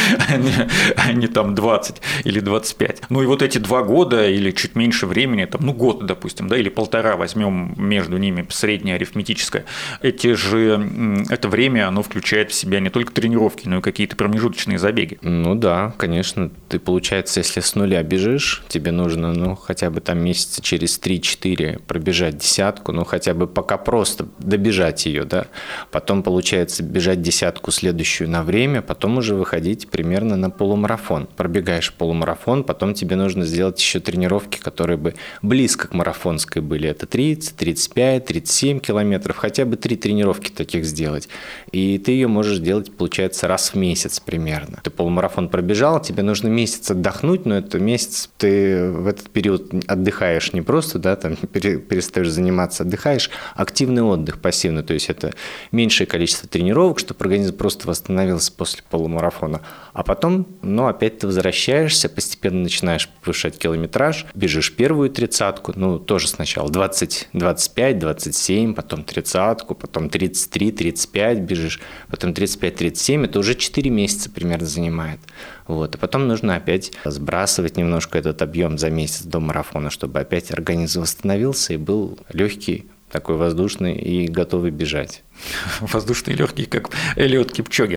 А 0.95 1.13
не 1.13 1.27
там 1.27 1.55
20 1.55 2.01
или 2.23 2.39
25. 2.39 3.03
Ну 3.09 3.21
и 3.21 3.25
вот 3.25 3.41
эти 3.41 3.57
два 3.57 3.83
года 3.83 4.27
или 4.27 4.51
чуть 4.51 4.75
меньше 4.75 5.07
времени, 5.07 5.45
там, 5.45 5.61
ну 5.65 5.73
год, 5.73 6.05
допустим, 6.05 6.47
да, 6.47 6.57
или 6.57 6.69
полтора 6.69 7.15
возьмем 7.15 7.73
между 7.77 8.17
ними 8.17 8.45
среднее 8.49 8.95
арифметическое, 8.95 9.65
эти 10.01 10.33
же, 10.33 11.25
это 11.29 11.47
время, 11.47 11.87
оно 11.87 12.03
включает 12.03 12.51
в 12.51 12.53
себя 12.53 12.79
не 12.79 12.89
только 12.89 13.13
тренировки, 13.13 13.67
но 13.67 13.79
и 13.79 13.81
какие-то 13.81 14.15
промежуточные 14.15 14.79
забеги. 14.79 15.17
Ну 15.21 15.55
да, 15.55 15.93
конечно. 15.97 16.49
Ты, 16.69 16.79
получается, 16.79 17.39
если 17.39 17.59
с 17.59 17.75
нуля 17.75 18.03
бежишь, 18.03 18.63
тебе 18.67 18.91
нужно, 18.91 19.33
ну, 19.33 19.55
хотя 19.55 19.89
бы 19.89 20.01
там 20.01 20.19
месяца 20.23 20.61
через 20.61 20.99
3-4 20.99 21.81
пробежать 21.87 22.37
десятку, 22.37 22.91
ну, 22.91 23.05
хотя 23.05 23.33
бы 23.33 23.47
пока 23.47 23.77
просто 23.77 24.27
добежать 24.39 25.05
ее, 25.05 25.23
да. 25.23 25.47
Потом, 25.91 26.23
получается, 26.23 26.83
бежать 26.83 27.21
десятку 27.21 27.71
следующую 27.71 28.29
на 28.29 28.43
время, 28.43 28.81
потом 28.81 29.17
уже 29.17 29.35
выходить 29.35 29.89
примерно 29.89 30.06
на 30.07 30.49
полумарафон. 30.49 31.27
Пробегаешь 31.35 31.93
полумарафон, 31.93 32.63
потом 32.63 32.93
тебе 32.93 33.15
нужно 33.15 33.45
сделать 33.45 33.79
еще 33.79 33.99
тренировки, 33.99 34.57
которые 34.57 34.97
бы 34.97 35.13
близко 35.41 35.87
к 35.87 35.93
марафонской 35.93 36.61
были. 36.61 36.89
Это 36.89 37.05
30, 37.05 37.55
35, 37.55 38.25
37 38.25 38.79
километров, 38.79 39.37
хотя 39.37 39.65
бы 39.65 39.77
три 39.77 39.95
тренировки 39.95 40.49
таких 40.49 40.85
сделать. 40.85 41.29
И 41.71 41.97
ты 41.97 42.11
ее 42.11 42.27
можешь 42.27 42.59
делать, 42.59 42.95
получается, 42.95 43.47
раз 43.47 43.73
в 43.73 43.75
месяц 43.75 44.19
примерно. 44.19 44.79
Ты 44.83 44.89
полумарафон 44.89 45.49
пробежал, 45.49 46.01
тебе 46.01 46.23
нужно 46.23 46.47
месяц 46.47 46.89
отдохнуть, 46.91 47.45
но 47.45 47.57
это 47.57 47.79
месяц 47.79 48.29
ты 48.37 48.89
в 48.89 49.07
этот 49.07 49.29
период 49.29 49.73
отдыхаешь 49.87 50.53
не 50.53 50.61
просто, 50.61 50.99
да, 50.99 51.15
там 51.15 51.35
перестаешь 51.51 52.29
заниматься, 52.29 52.83
отдыхаешь, 52.83 53.29
активный 53.55 54.03
отдых, 54.03 54.39
пассивный, 54.39 54.83
то 54.83 54.93
есть 54.93 55.09
это 55.09 55.33
меньшее 55.71 56.07
количество 56.07 56.47
тренировок, 56.47 56.99
чтобы 56.99 57.19
организм 57.21 57.55
просто 57.55 57.87
восстановился 57.87 58.51
после 58.51 58.83
полумарафона. 58.89 59.61
А 59.97 60.03
потом, 60.03 60.45
ну, 60.61 60.85
опять 60.85 61.17
ты 61.17 61.25
возвращаешься, 61.25 62.07
постепенно 62.07 62.61
начинаешь 62.61 63.09
повышать 63.09 63.57
километраж, 63.57 64.27
бежишь 64.35 64.75
первую 64.75 65.09
тридцатку, 65.09 65.73
ну, 65.75 65.97
тоже 65.97 66.27
сначала 66.27 66.69
20, 66.69 67.29
25, 67.33 67.97
27, 67.97 68.75
потом 68.75 69.03
тридцатку, 69.03 69.73
потом 69.73 70.11
33, 70.11 70.71
35 70.71 71.39
бежишь, 71.39 71.79
потом 72.11 72.35
35, 72.35 72.75
37, 72.75 73.25
это 73.25 73.39
уже 73.39 73.55
4 73.55 73.89
месяца 73.89 74.29
примерно 74.29 74.67
занимает. 74.67 75.19
Вот. 75.65 75.95
А 75.95 75.97
потом 75.97 76.27
нужно 76.27 76.55
опять 76.55 76.91
сбрасывать 77.03 77.75
немножко 77.75 78.19
этот 78.19 78.43
объем 78.43 78.77
за 78.77 78.91
месяц 78.91 79.23
до 79.23 79.39
марафона, 79.39 79.89
чтобы 79.89 80.19
опять 80.19 80.51
организм 80.51 81.01
восстановился 81.01 81.73
и 81.73 81.77
был 81.77 82.19
легкий, 82.31 82.85
такой 83.11 83.37
воздушный 83.37 83.95
и 83.97 84.27
готовый 84.27 84.69
бежать. 84.69 85.23
Воздушный 85.81 86.35
легкий, 86.35 86.65
как 86.65 86.91
Элиот 87.15 87.51
Кипчоги. 87.51 87.96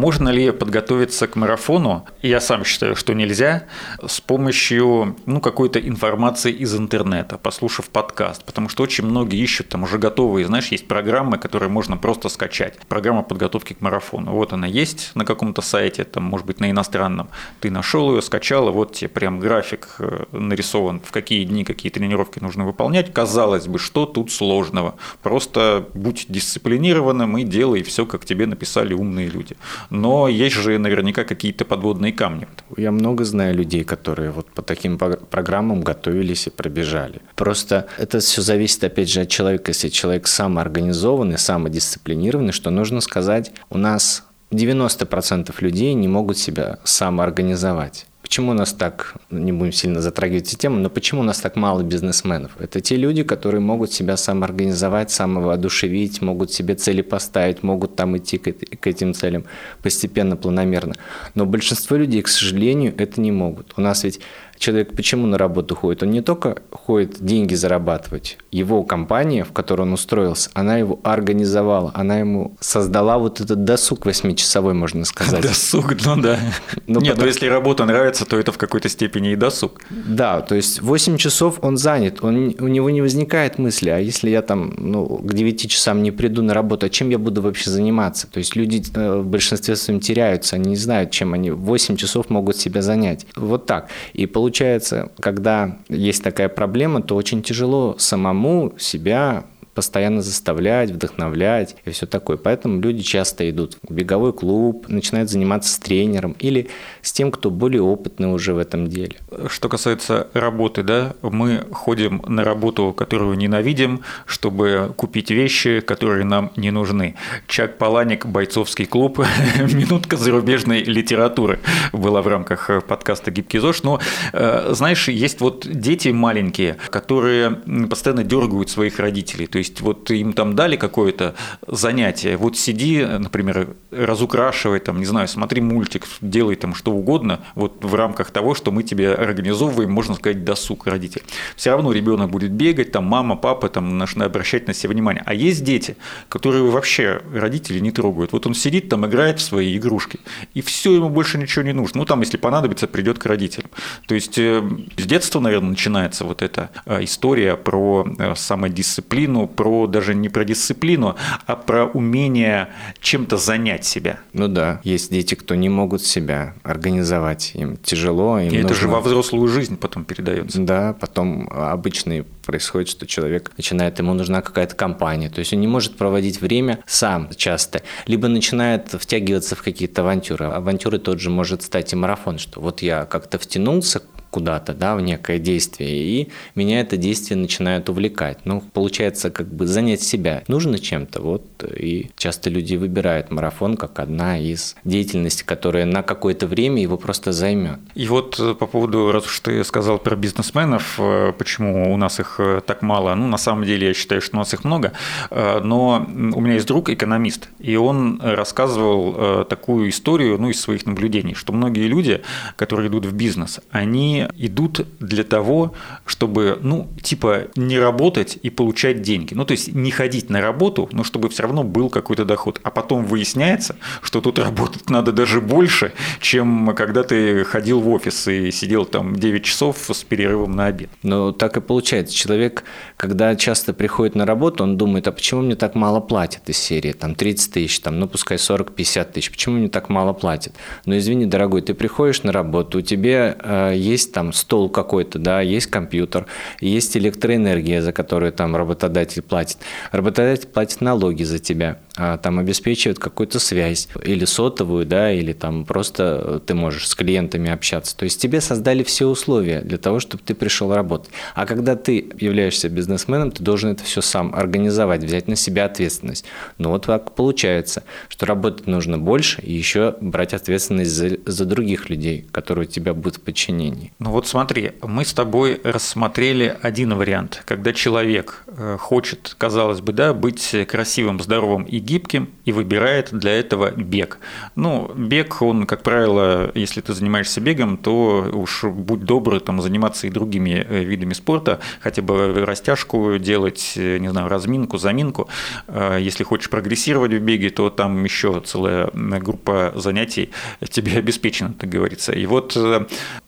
Можно 0.00 0.30
ли 0.30 0.50
подготовиться 0.50 1.26
к 1.26 1.36
марафону? 1.36 2.06
Я 2.22 2.40
сам 2.40 2.64
считаю, 2.64 2.96
что 2.96 3.12
нельзя 3.12 3.64
с 4.02 4.18
помощью 4.22 5.14
ну, 5.26 5.42
какой-то 5.42 5.78
информации 5.78 6.52
из 6.52 6.74
интернета, 6.74 7.36
послушав 7.36 7.90
подкаст, 7.90 8.42
потому 8.46 8.70
что 8.70 8.82
очень 8.82 9.04
многие 9.04 9.38
ищут 9.38 9.68
там 9.68 9.82
уже 9.82 9.98
готовые, 9.98 10.46
знаешь, 10.46 10.68
есть 10.68 10.88
программы, 10.88 11.36
которые 11.36 11.68
можно 11.68 11.98
просто 11.98 12.30
скачать. 12.30 12.78
Программа 12.88 13.22
подготовки 13.22 13.74
к 13.74 13.82
марафону. 13.82 14.32
Вот 14.32 14.54
она 14.54 14.66
есть 14.66 15.10
на 15.14 15.26
каком-то 15.26 15.60
сайте, 15.60 16.04
там, 16.04 16.22
может 16.22 16.46
быть, 16.46 16.60
на 16.60 16.70
иностранном. 16.70 17.28
Ты 17.60 17.70
нашел 17.70 18.10
ее, 18.14 18.22
скачал, 18.22 18.70
и 18.70 18.72
вот 18.72 18.94
тебе 18.94 19.10
прям 19.10 19.38
график 19.38 19.96
э, 19.98 20.24
нарисован, 20.32 21.02
в 21.04 21.12
какие 21.12 21.44
дни 21.44 21.62
какие 21.62 21.92
тренировки 21.92 22.38
нужно 22.38 22.64
выполнять. 22.64 23.12
Казалось 23.12 23.66
бы, 23.66 23.78
что 23.78 24.06
тут 24.06 24.32
сложного? 24.32 24.94
Просто 25.22 25.86
будь 25.92 26.24
дисциплинированным 26.30 27.36
и 27.36 27.44
делай 27.44 27.82
все, 27.82 28.06
как 28.06 28.24
тебе 28.24 28.46
написали 28.46 28.94
умные 28.94 29.28
люди 29.28 29.58
но 29.90 30.28
есть 30.28 30.56
же 30.56 30.78
наверняка 30.78 31.24
какие-то 31.24 31.64
подводные 31.64 32.12
камни. 32.12 32.46
Я 32.76 32.92
много 32.92 33.24
знаю 33.24 33.54
людей, 33.54 33.84
которые 33.84 34.30
вот 34.30 34.50
по 34.50 34.62
таким 34.62 34.98
программам 34.98 35.82
готовились 35.82 36.46
и 36.46 36.50
пробежали. 36.50 37.20
Просто 37.34 37.86
это 37.98 38.20
все 38.20 38.40
зависит, 38.40 38.82
опять 38.84 39.10
же, 39.10 39.20
от 39.20 39.28
человека. 39.28 39.70
Если 39.70 39.88
человек 39.88 40.26
самоорганизованный, 40.26 41.38
самодисциплинированный, 41.38 42.52
что 42.52 42.70
нужно 42.70 43.00
сказать, 43.00 43.52
у 43.68 43.78
нас 43.78 44.24
90% 44.52 45.54
людей 45.60 45.94
не 45.94 46.08
могут 46.08 46.38
себя 46.38 46.78
самоорганизовать. 46.84 48.06
Почему 48.30 48.52
у 48.52 48.54
нас 48.54 48.72
так, 48.72 49.16
не 49.30 49.50
будем 49.50 49.72
сильно 49.72 50.00
затрагивать 50.00 50.46
эту 50.46 50.56
тему, 50.56 50.76
но 50.76 50.88
почему 50.88 51.22
у 51.22 51.24
нас 51.24 51.40
так 51.40 51.56
мало 51.56 51.82
бизнесменов? 51.82 52.52
Это 52.60 52.80
те 52.80 52.94
люди, 52.94 53.24
которые 53.24 53.60
могут 53.60 53.92
себя 53.92 54.16
самоорганизовать, 54.16 55.10
самовоодушевить, 55.10 56.22
могут 56.22 56.52
себе 56.52 56.76
цели 56.76 57.02
поставить, 57.02 57.64
могут 57.64 57.96
там 57.96 58.16
идти 58.16 58.38
к, 58.38 58.52
к 58.52 58.86
этим 58.86 59.14
целям 59.14 59.46
постепенно, 59.82 60.36
планомерно. 60.36 60.94
Но 61.34 61.44
большинство 61.44 61.96
людей, 61.96 62.22
к 62.22 62.28
сожалению, 62.28 62.94
это 62.96 63.20
не 63.20 63.32
могут. 63.32 63.72
У 63.76 63.80
нас 63.80 64.04
ведь 64.04 64.20
человек 64.60 64.94
почему 64.94 65.26
на 65.26 65.38
работу 65.38 65.74
ходит? 65.74 66.02
Он 66.02 66.10
не 66.10 66.20
только 66.20 66.62
ходит 66.70 67.16
деньги 67.24 67.54
зарабатывать. 67.54 68.36
Его 68.52 68.82
компания, 68.82 69.42
в 69.42 69.52
которой 69.52 69.82
он 69.82 69.94
устроился, 69.94 70.50
она 70.52 70.76
его 70.76 71.00
организовала, 71.02 71.90
она 71.94 72.18
ему 72.18 72.56
создала 72.60 73.18
вот 73.18 73.40
этот 73.40 73.64
досуг 73.64 74.06
восьмичасовой, 74.06 74.74
можно 74.74 75.04
сказать. 75.04 75.40
Досуг, 75.42 75.94
ну 76.04 76.20
да. 76.20 76.38
Ну, 76.86 77.00
Нет, 77.00 77.16
но 77.16 77.26
если 77.26 77.46
работа 77.46 77.86
нравится, 77.86 78.26
то 78.26 78.38
это 78.38 78.52
в 78.52 78.58
какой-то 78.58 78.88
степени 78.88 79.32
и 79.32 79.36
досуг. 79.36 79.80
Да, 79.90 80.42
то 80.42 80.54
есть 80.54 80.82
8 80.82 81.16
часов 81.16 81.58
он 81.62 81.78
занят, 81.78 82.22
он, 82.22 82.54
у 82.58 82.68
него 82.68 82.90
не 82.90 83.00
возникает 83.00 83.58
мысли, 83.58 83.88
а 83.88 83.98
если 83.98 84.28
я 84.28 84.42
там 84.42 84.74
ну, 84.76 85.06
к 85.06 85.32
9 85.32 85.70
часам 85.70 86.02
не 86.02 86.10
приду 86.10 86.42
на 86.42 86.52
работу, 86.52 86.86
а 86.86 86.90
чем 86.90 87.08
я 87.08 87.18
буду 87.18 87.40
вообще 87.40 87.70
заниматься? 87.70 88.26
То 88.26 88.38
есть 88.38 88.56
люди 88.56 88.82
э, 88.94 89.20
в 89.20 89.26
большинстве 89.26 89.74
своем 89.76 90.00
теряются, 90.00 90.56
они 90.56 90.70
не 90.70 90.76
знают, 90.76 91.12
чем 91.12 91.32
они 91.32 91.50
8 91.50 91.96
часов 91.96 92.28
могут 92.28 92.58
себя 92.58 92.82
занять. 92.82 93.26
Вот 93.36 93.64
так. 93.64 93.88
И 94.12 94.26
получается 94.26 94.49
получается, 94.50 95.12
когда 95.20 95.78
есть 95.88 96.24
такая 96.24 96.48
проблема, 96.48 97.02
то 97.02 97.14
очень 97.14 97.40
тяжело 97.40 97.94
самому 97.98 98.72
себя 98.78 99.44
постоянно 99.74 100.22
заставлять, 100.22 100.90
вдохновлять 100.90 101.76
и 101.84 101.90
все 101.90 102.06
такое. 102.06 102.36
Поэтому 102.36 102.80
люди 102.80 103.02
часто 103.02 103.48
идут 103.48 103.78
в 103.86 103.92
беговой 103.92 104.32
клуб, 104.32 104.86
начинают 104.88 105.30
заниматься 105.30 105.72
с 105.72 105.78
тренером 105.78 106.36
или 106.38 106.68
с 107.02 107.12
тем, 107.12 107.30
кто 107.30 107.50
более 107.50 107.82
опытный 107.82 108.32
уже 108.32 108.52
в 108.54 108.58
этом 108.58 108.88
деле. 108.88 109.16
Что 109.48 109.68
касается 109.68 110.28
работы, 110.34 110.82
да, 110.82 111.14
мы 111.22 111.64
ходим 111.72 112.22
на 112.26 112.44
работу, 112.44 112.92
которую 112.96 113.36
ненавидим, 113.36 114.02
чтобы 114.26 114.92
купить 114.96 115.30
вещи, 115.30 115.80
которые 115.80 116.24
нам 116.24 116.52
не 116.56 116.70
нужны. 116.70 117.14
Чак 117.46 117.78
Паланик, 117.78 118.26
бойцовский 118.26 118.86
клуб, 118.86 119.18
минутка 119.72 120.16
зарубежной 120.16 120.82
литературы 120.82 121.60
была 121.92 122.22
в 122.22 122.26
рамках 122.26 122.70
подкаста 122.86 123.30
«Гибкий 123.30 123.58
ЗОЖ». 123.58 123.82
Но, 123.82 124.00
э, 124.32 124.70
знаешь, 124.72 125.08
есть 125.08 125.40
вот 125.40 125.66
дети 125.66 126.08
маленькие, 126.08 126.76
которые 126.90 127.52
постоянно 127.88 128.24
дергают 128.24 128.70
своих 128.70 128.98
родителей. 128.98 129.46
То 129.46 129.59
есть 129.60 129.80
вот 129.80 130.10
им 130.10 130.32
там 130.32 130.54
дали 130.56 130.76
какое-то 130.76 131.34
занятие, 131.66 132.36
вот 132.36 132.56
сиди, 132.56 133.04
например, 133.04 133.76
разукрашивай, 133.90 134.80
там, 134.80 134.98
не 134.98 135.06
знаю, 135.06 135.28
смотри 135.28 135.60
мультик, 135.60 136.06
делай 136.20 136.56
там 136.56 136.74
что 136.74 136.92
угодно, 136.92 137.40
вот 137.54 137.84
в 137.84 137.94
рамках 137.94 138.30
того, 138.30 138.54
что 138.54 138.72
мы 138.72 138.82
тебе 138.82 139.14
организовываем, 139.14 139.92
можно 139.92 140.14
сказать, 140.14 140.44
досуг 140.44 140.86
родитель. 140.86 141.22
Все 141.56 141.70
равно 141.70 141.92
ребенок 141.92 142.30
будет 142.30 142.52
бегать, 142.52 142.92
там 142.92 143.04
мама, 143.04 143.36
папа, 143.36 143.68
там 143.68 143.98
нужно 143.98 144.24
обращать 144.24 144.66
на 144.66 144.74
себя 144.74 144.90
внимание. 144.92 145.22
А 145.26 145.34
есть 145.34 145.62
дети, 145.62 145.96
которые 146.28 146.64
вообще 146.64 147.22
родители 147.32 147.78
не 147.78 147.90
трогают. 147.90 148.32
Вот 148.32 148.46
он 148.46 148.54
сидит 148.54 148.88
там, 148.88 149.06
играет 149.06 149.38
в 149.38 149.42
свои 149.42 149.76
игрушки, 149.76 150.20
и 150.54 150.60
все 150.62 150.94
ему 150.94 151.08
больше 151.08 151.38
ничего 151.38 151.64
не 151.64 151.72
нужно. 151.72 152.00
Ну 152.00 152.04
там, 152.04 152.20
если 152.20 152.36
понадобится, 152.36 152.86
придет 152.86 153.18
к 153.18 153.26
родителям. 153.26 153.70
То 154.06 154.14
есть 154.14 154.38
э, 154.38 154.62
с 154.96 155.06
детства, 155.06 155.40
наверное, 155.40 155.70
начинается 155.70 156.24
вот 156.24 156.42
эта 156.42 156.70
э, 156.86 157.04
история 157.04 157.56
про 157.56 158.06
э, 158.18 158.34
самодисциплину, 158.34 159.49
про 159.50 159.86
даже 159.86 160.14
не 160.14 160.28
про 160.28 160.44
дисциплину, 160.44 161.16
а 161.46 161.56
про 161.56 161.86
умение 161.86 162.68
чем-то 163.00 163.36
занять 163.36 163.84
себя. 163.84 164.20
Ну 164.32 164.48
да, 164.48 164.80
есть 164.84 165.10
дети, 165.10 165.34
кто 165.34 165.54
не 165.54 165.68
могут 165.68 166.02
себя 166.02 166.54
организовать, 166.62 167.52
им 167.54 167.76
тяжело. 167.76 168.38
Им 168.38 168.48
И 168.48 168.62
нужно... 168.62 168.66
это 168.66 168.74
же 168.74 168.88
во 168.88 169.00
взрослую 169.00 169.48
жизнь 169.48 169.76
потом 169.76 170.04
передается. 170.04 170.60
Да, 170.60 170.94
потом 170.98 171.48
обычно 171.50 172.24
происходит, 172.44 172.88
что 172.88 173.06
человек 173.06 173.52
начинает, 173.56 173.98
ему 173.98 174.14
нужна 174.14 174.42
какая-то 174.42 174.74
компания, 174.74 175.30
то 175.30 175.38
есть 175.38 175.52
он 175.52 175.60
не 175.60 175.66
может 175.66 175.96
проводить 175.96 176.40
время 176.40 176.80
сам 176.86 177.28
часто, 177.36 177.82
либо 178.06 178.28
начинает 178.28 178.88
втягиваться 178.92 179.56
в 179.56 179.62
какие-то 179.62 180.02
авантюры. 180.02 180.46
Авантюры 180.46 180.98
тот 180.98 181.20
же 181.20 181.30
может 181.30 181.62
стать 181.62 181.92
и 181.92 181.96
марафон, 181.96 182.38
что 182.38 182.60
вот 182.60 182.82
я 182.82 183.04
как-то 183.04 183.38
втянулся 183.38 184.02
куда-то, 184.30 184.74
да, 184.74 184.94
в 184.94 185.00
некое 185.00 185.38
действие, 185.38 185.90
и 185.90 186.28
меня 186.54 186.80
это 186.80 186.96
действие 186.96 187.38
начинает 187.38 187.88
увлекать. 187.88 188.38
Ну, 188.44 188.62
получается, 188.72 189.30
как 189.30 189.52
бы 189.52 189.66
занять 189.66 190.02
себя 190.02 190.42
нужно 190.48 190.78
чем-то, 190.78 191.20
вот 191.20 191.44
И 191.76 192.10
часто 192.16 192.50
люди 192.50 192.76
выбирают 192.76 193.30
марафон 193.30 193.76
как 193.76 193.98
одна 193.98 194.38
из 194.38 194.76
деятельностей, 194.84 195.44
которая 195.44 195.84
на 195.84 196.02
какое-то 196.02 196.46
время 196.46 196.82
его 196.82 196.96
просто 196.96 197.32
займет. 197.32 197.80
И 197.94 198.06
вот 198.06 198.38
э, 198.38 198.54
по 198.54 198.66
поводу, 198.66 199.12
раз 199.12 199.26
уж 199.26 199.40
ты 199.40 199.62
сказал 199.64 199.98
про 199.98 200.16
бизнесменов, 200.16 200.96
э, 200.98 201.32
почему 201.36 201.92
у 201.92 201.96
нас 201.96 202.20
их 202.20 202.36
э, 202.38 202.60
так 202.64 202.82
мало, 202.82 203.14
ну, 203.14 203.26
на 203.26 203.38
самом 203.38 203.64
деле, 203.64 203.88
я 203.88 203.94
считаю, 203.94 204.20
что 204.20 204.36
у 204.36 204.38
нас 204.38 204.54
их 204.54 204.64
много, 204.64 204.92
но 205.30 206.06
у 206.08 206.40
меня 206.40 206.54
есть 206.54 206.66
друг 206.66 206.88
экономист, 206.90 207.48
и 207.58 207.76
он 207.76 208.20
рассказывал 208.22 209.44
такую 209.44 209.90
историю, 209.90 210.38
ну, 210.38 210.50
из 210.50 210.60
своих 210.60 210.86
наблюдений, 210.86 211.34
что 211.34 211.52
многие 211.52 211.86
люди, 211.86 212.22
которые 212.56 212.88
идут 212.88 213.06
в 213.06 213.12
бизнес, 213.12 213.60
они 213.70 214.19
идут 214.36 214.86
для 215.00 215.24
того, 215.24 215.74
чтобы, 216.06 216.58
ну, 216.62 216.88
типа, 217.02 217.48
не 217.56 217.78
работать 217.78 218.38
и 218.42 218.50
получать 218.50 219.02
деньги. 219.02 219.34
Ну, 219.34 219.44
то 219.44 219.52
есть 219.52 219.72
не 219.72 219.90
ходить 219.90 220.30
на 220.30 220.40
работу, 220.40 220.88
но 220.92 221.04
чтобы 221.04 221.28
все 221.28 221.42
равно 221.42 221.64
был 221.64 221.90
какой-то 221.90 222.24
доход. 222.24 222.60
А 222.62 222.70
потом 222.70 223.04
выясняется, 223.04 223.76
что 224.02 224.20
тут 224.20 224.38
работать 224.38 224.90
надо 224.90 225.12
даже 225.12 225.40
больше, 225.40 225.92
чем 226.20 226.74
когда 226.74 227.02
ты 227.02 227.44
ходил 227.44 227.80
в 227.80 227.88
офис 227.88 228.28
и 228.28 228.50
сидел 228.50 228.84
там 228.84 229.16
9 229.16 229.44
часов 229.44 229.76
с 229.90 230.04
перерывом 230.04 230.52
на 230.52 230.66
обед. 230.66 230.90
Ну, 231.02 231.32
так 231.32 231.56
и 231.56 231.60
получается. 231.60 232.14
Человек, 232.14 232.64
когда 232.96 233.34
часто 233.36 233.72
приходит 233.72 234.14
на 234.14 234.26
работу, 234.26 234.64
он 234.64 234.76
думает, 234.76 235.08
а 235.08 235.12
почему 235.12 235.42
мне 235.42 235.56
так 235.56 235.74
мало 235.74 236.00
платят 236.00 236.48
из 236.48 236.58
серии? 236.58 236.92
Там 236.92 237.14
30 237.14 237.52
тысяч, 237.52 237.80
там, 237.80 237.98
ну, 237.98 238.08
пускай 238.08 238.38
40-50 238.38 239.12
тысяч. 239.12 239.30
Почему 239.30 239.56
мне 239.56 239.68
так 239.68 239.88
мало 239.88 240.12
платят? 240.12 240.54
Ну, 240.86 240.96
извини, 240.96 241.26
дорогой, 241.26 241.62
ты 241.62 241.74
приходишь 241.74 242.22
на 242.22 242.32
работу, 242.32 242.78
у 242.78 242.82
тебя 242.82 243.36
э, 243.38 243.72
есть 243.76 244.09
там 244.12 244.32
стол 244.32 244.68
какой-то, 244.68 245.18
да, 245.18 245.40
есть 245.40 245.66
компьютер, 245.66 246.26
есть 246.60 246.96
электроэнергия, 246.96 247.82
за 247.82 247.92
которую 247.92 248.32
там 248.32 248.56
работодатель 248.56 249.22
платит. 249.22 249.58
Работодатель 249.92 250.48
платит 250.48 250.80
налоги 250.80 251.22
за 251.22 251.38
тебя, 251.38 251.78
а, 251.96 252.18
там 252.18 252.38
обеспечивает 252.38 252.98
какую-то 252.98 253.38
связь, 253.38 253.88
или 254.04 254.24
сотовую, 254.24 254.86
да, 254.86 255.12
или 255.12 255.32
там 255.32 255.64
просто 255.64 256.40
ты 256.46 256.54
можешь 256.54 256.88
с 256.88 256.94
клиентами 256.94 257.50
общаться. 257.50 257.96
То 257.96 258.04
есть 258.04 258.20
тебе 258.20 258.40
создали 258.40 258.82
все 258.82 259.06
условия 259.06 259.60
для 259.60 259.78
того, 259.78 260.00
чтобы 260.00 260.22
ты 260.24 260.34
пришел 260.34 260.74
работать. 260.74 261.10
А 261.34 261.46
когда 261.46 261.76
ты 261.76 262.10
являешься 262.18 262.68
бизнесменом, 262.68 263.30
ты 263.30 263.42
должен 263.42 263.70
это 263.70 263.84
все 263.84 264.00
сам 264.00 264.34
организовать, 264.34 265.04
взять 265.04 265.28
на 265.28 265.36
себя 265.36 265.66
ответственность. 265.66 266.24
Ну 266.58 266.70
вот 266.70 266.86
так 266.86 267.14
получается, 267.14 267.82
что 268.08 268.26
работать 268.26 268.66
нужно 268.66 268.98
больше 268.98 269.40
и 269.42 269.52
еще 269.52 269.96
брать 270.00 270.34
ответственность 270.34 270.90
за, 270.90 271.18
за 271.26 271.44
других 271.44 271.90
людей, 271.90 272.26
которые 272.32 272.66
у 272.66 272.70
тебя 272.70 272.94
будут 272.94 273.16
в 273.16 273.20
подчинении. 273.20 273.92
Ну 274.00 274.12
вот 274.12 274.26
смотри, 274.26 274.72
мы 274.80 275.04
с 275.04 275.12
тобой 275.12 275.60
рассмотрели 275.62 276.56
один 276.62 276.94
вариант, 276.94 277.42
когда 277.44 277.74
человек 277.74 278.44
э, 278.46 278.78
хочет, 278.80 279.34
казалось 279.36 279.82
бы, 279.82 279.92
да, 279.92 280.14
быть 280.14 280.56
красивым, 280.66 281.20
здоровым 281.20 281.64
и 281.64 281.78
гибким 281.80 282.30
и 282.46 282.52
выбирает 282.52 283.10
для 283.12 283.32
этого 283.32 283.70
бег. 283.72 284.18
Ну, 284.56 284.90
бег, 284.96 285.42
он, 285.42 285.66
как 285.66 285.82
правило, 285.82 286.50
если 286.54 286.80
ты 286.80 286.94
занимаешься 286.94 287.42
бегом, 287.42 287.76
то 287.76 288.30
уж 288.32 288.64
будь 288.64 289.04
добрый 289.04 289.38
там 289.40 289.60
заниматься 289.60 290.06
и 290.06 290.10
другими 290.10 290.64
э, 290.66 290.82
видами 290.82 291.12
спорта, 291.12 291.60
хотя 291.82 292.00
бы 292.00 292.46
растяжку 292.46 293.18
делать, 293.18 293.74
э, 293.76 293.98
не 293.98 294.08
знаю, 294.08 294.28
разминку, 294.28 294.78
заминку. 294.78 295.28
Э, 295.68 295.98
если 296.00 296.24
хочешь 296.24 296.48
прогрессировать 296.48 297.12
в 297.12 297.20
беге, 297.20 297.50
то 297.50 297.68
там 297.68 298.02
еще 298.02 298.40
целая 298.40 298.88
группа 298.94 299.72
занятий 299.74 300.30
тебе 300.70 300.96
обеспечена, 300.96 301.52
так 301.52 301.68
говорится. 301.68 302.12
И 302.12 302.24
вот 302.24 302.56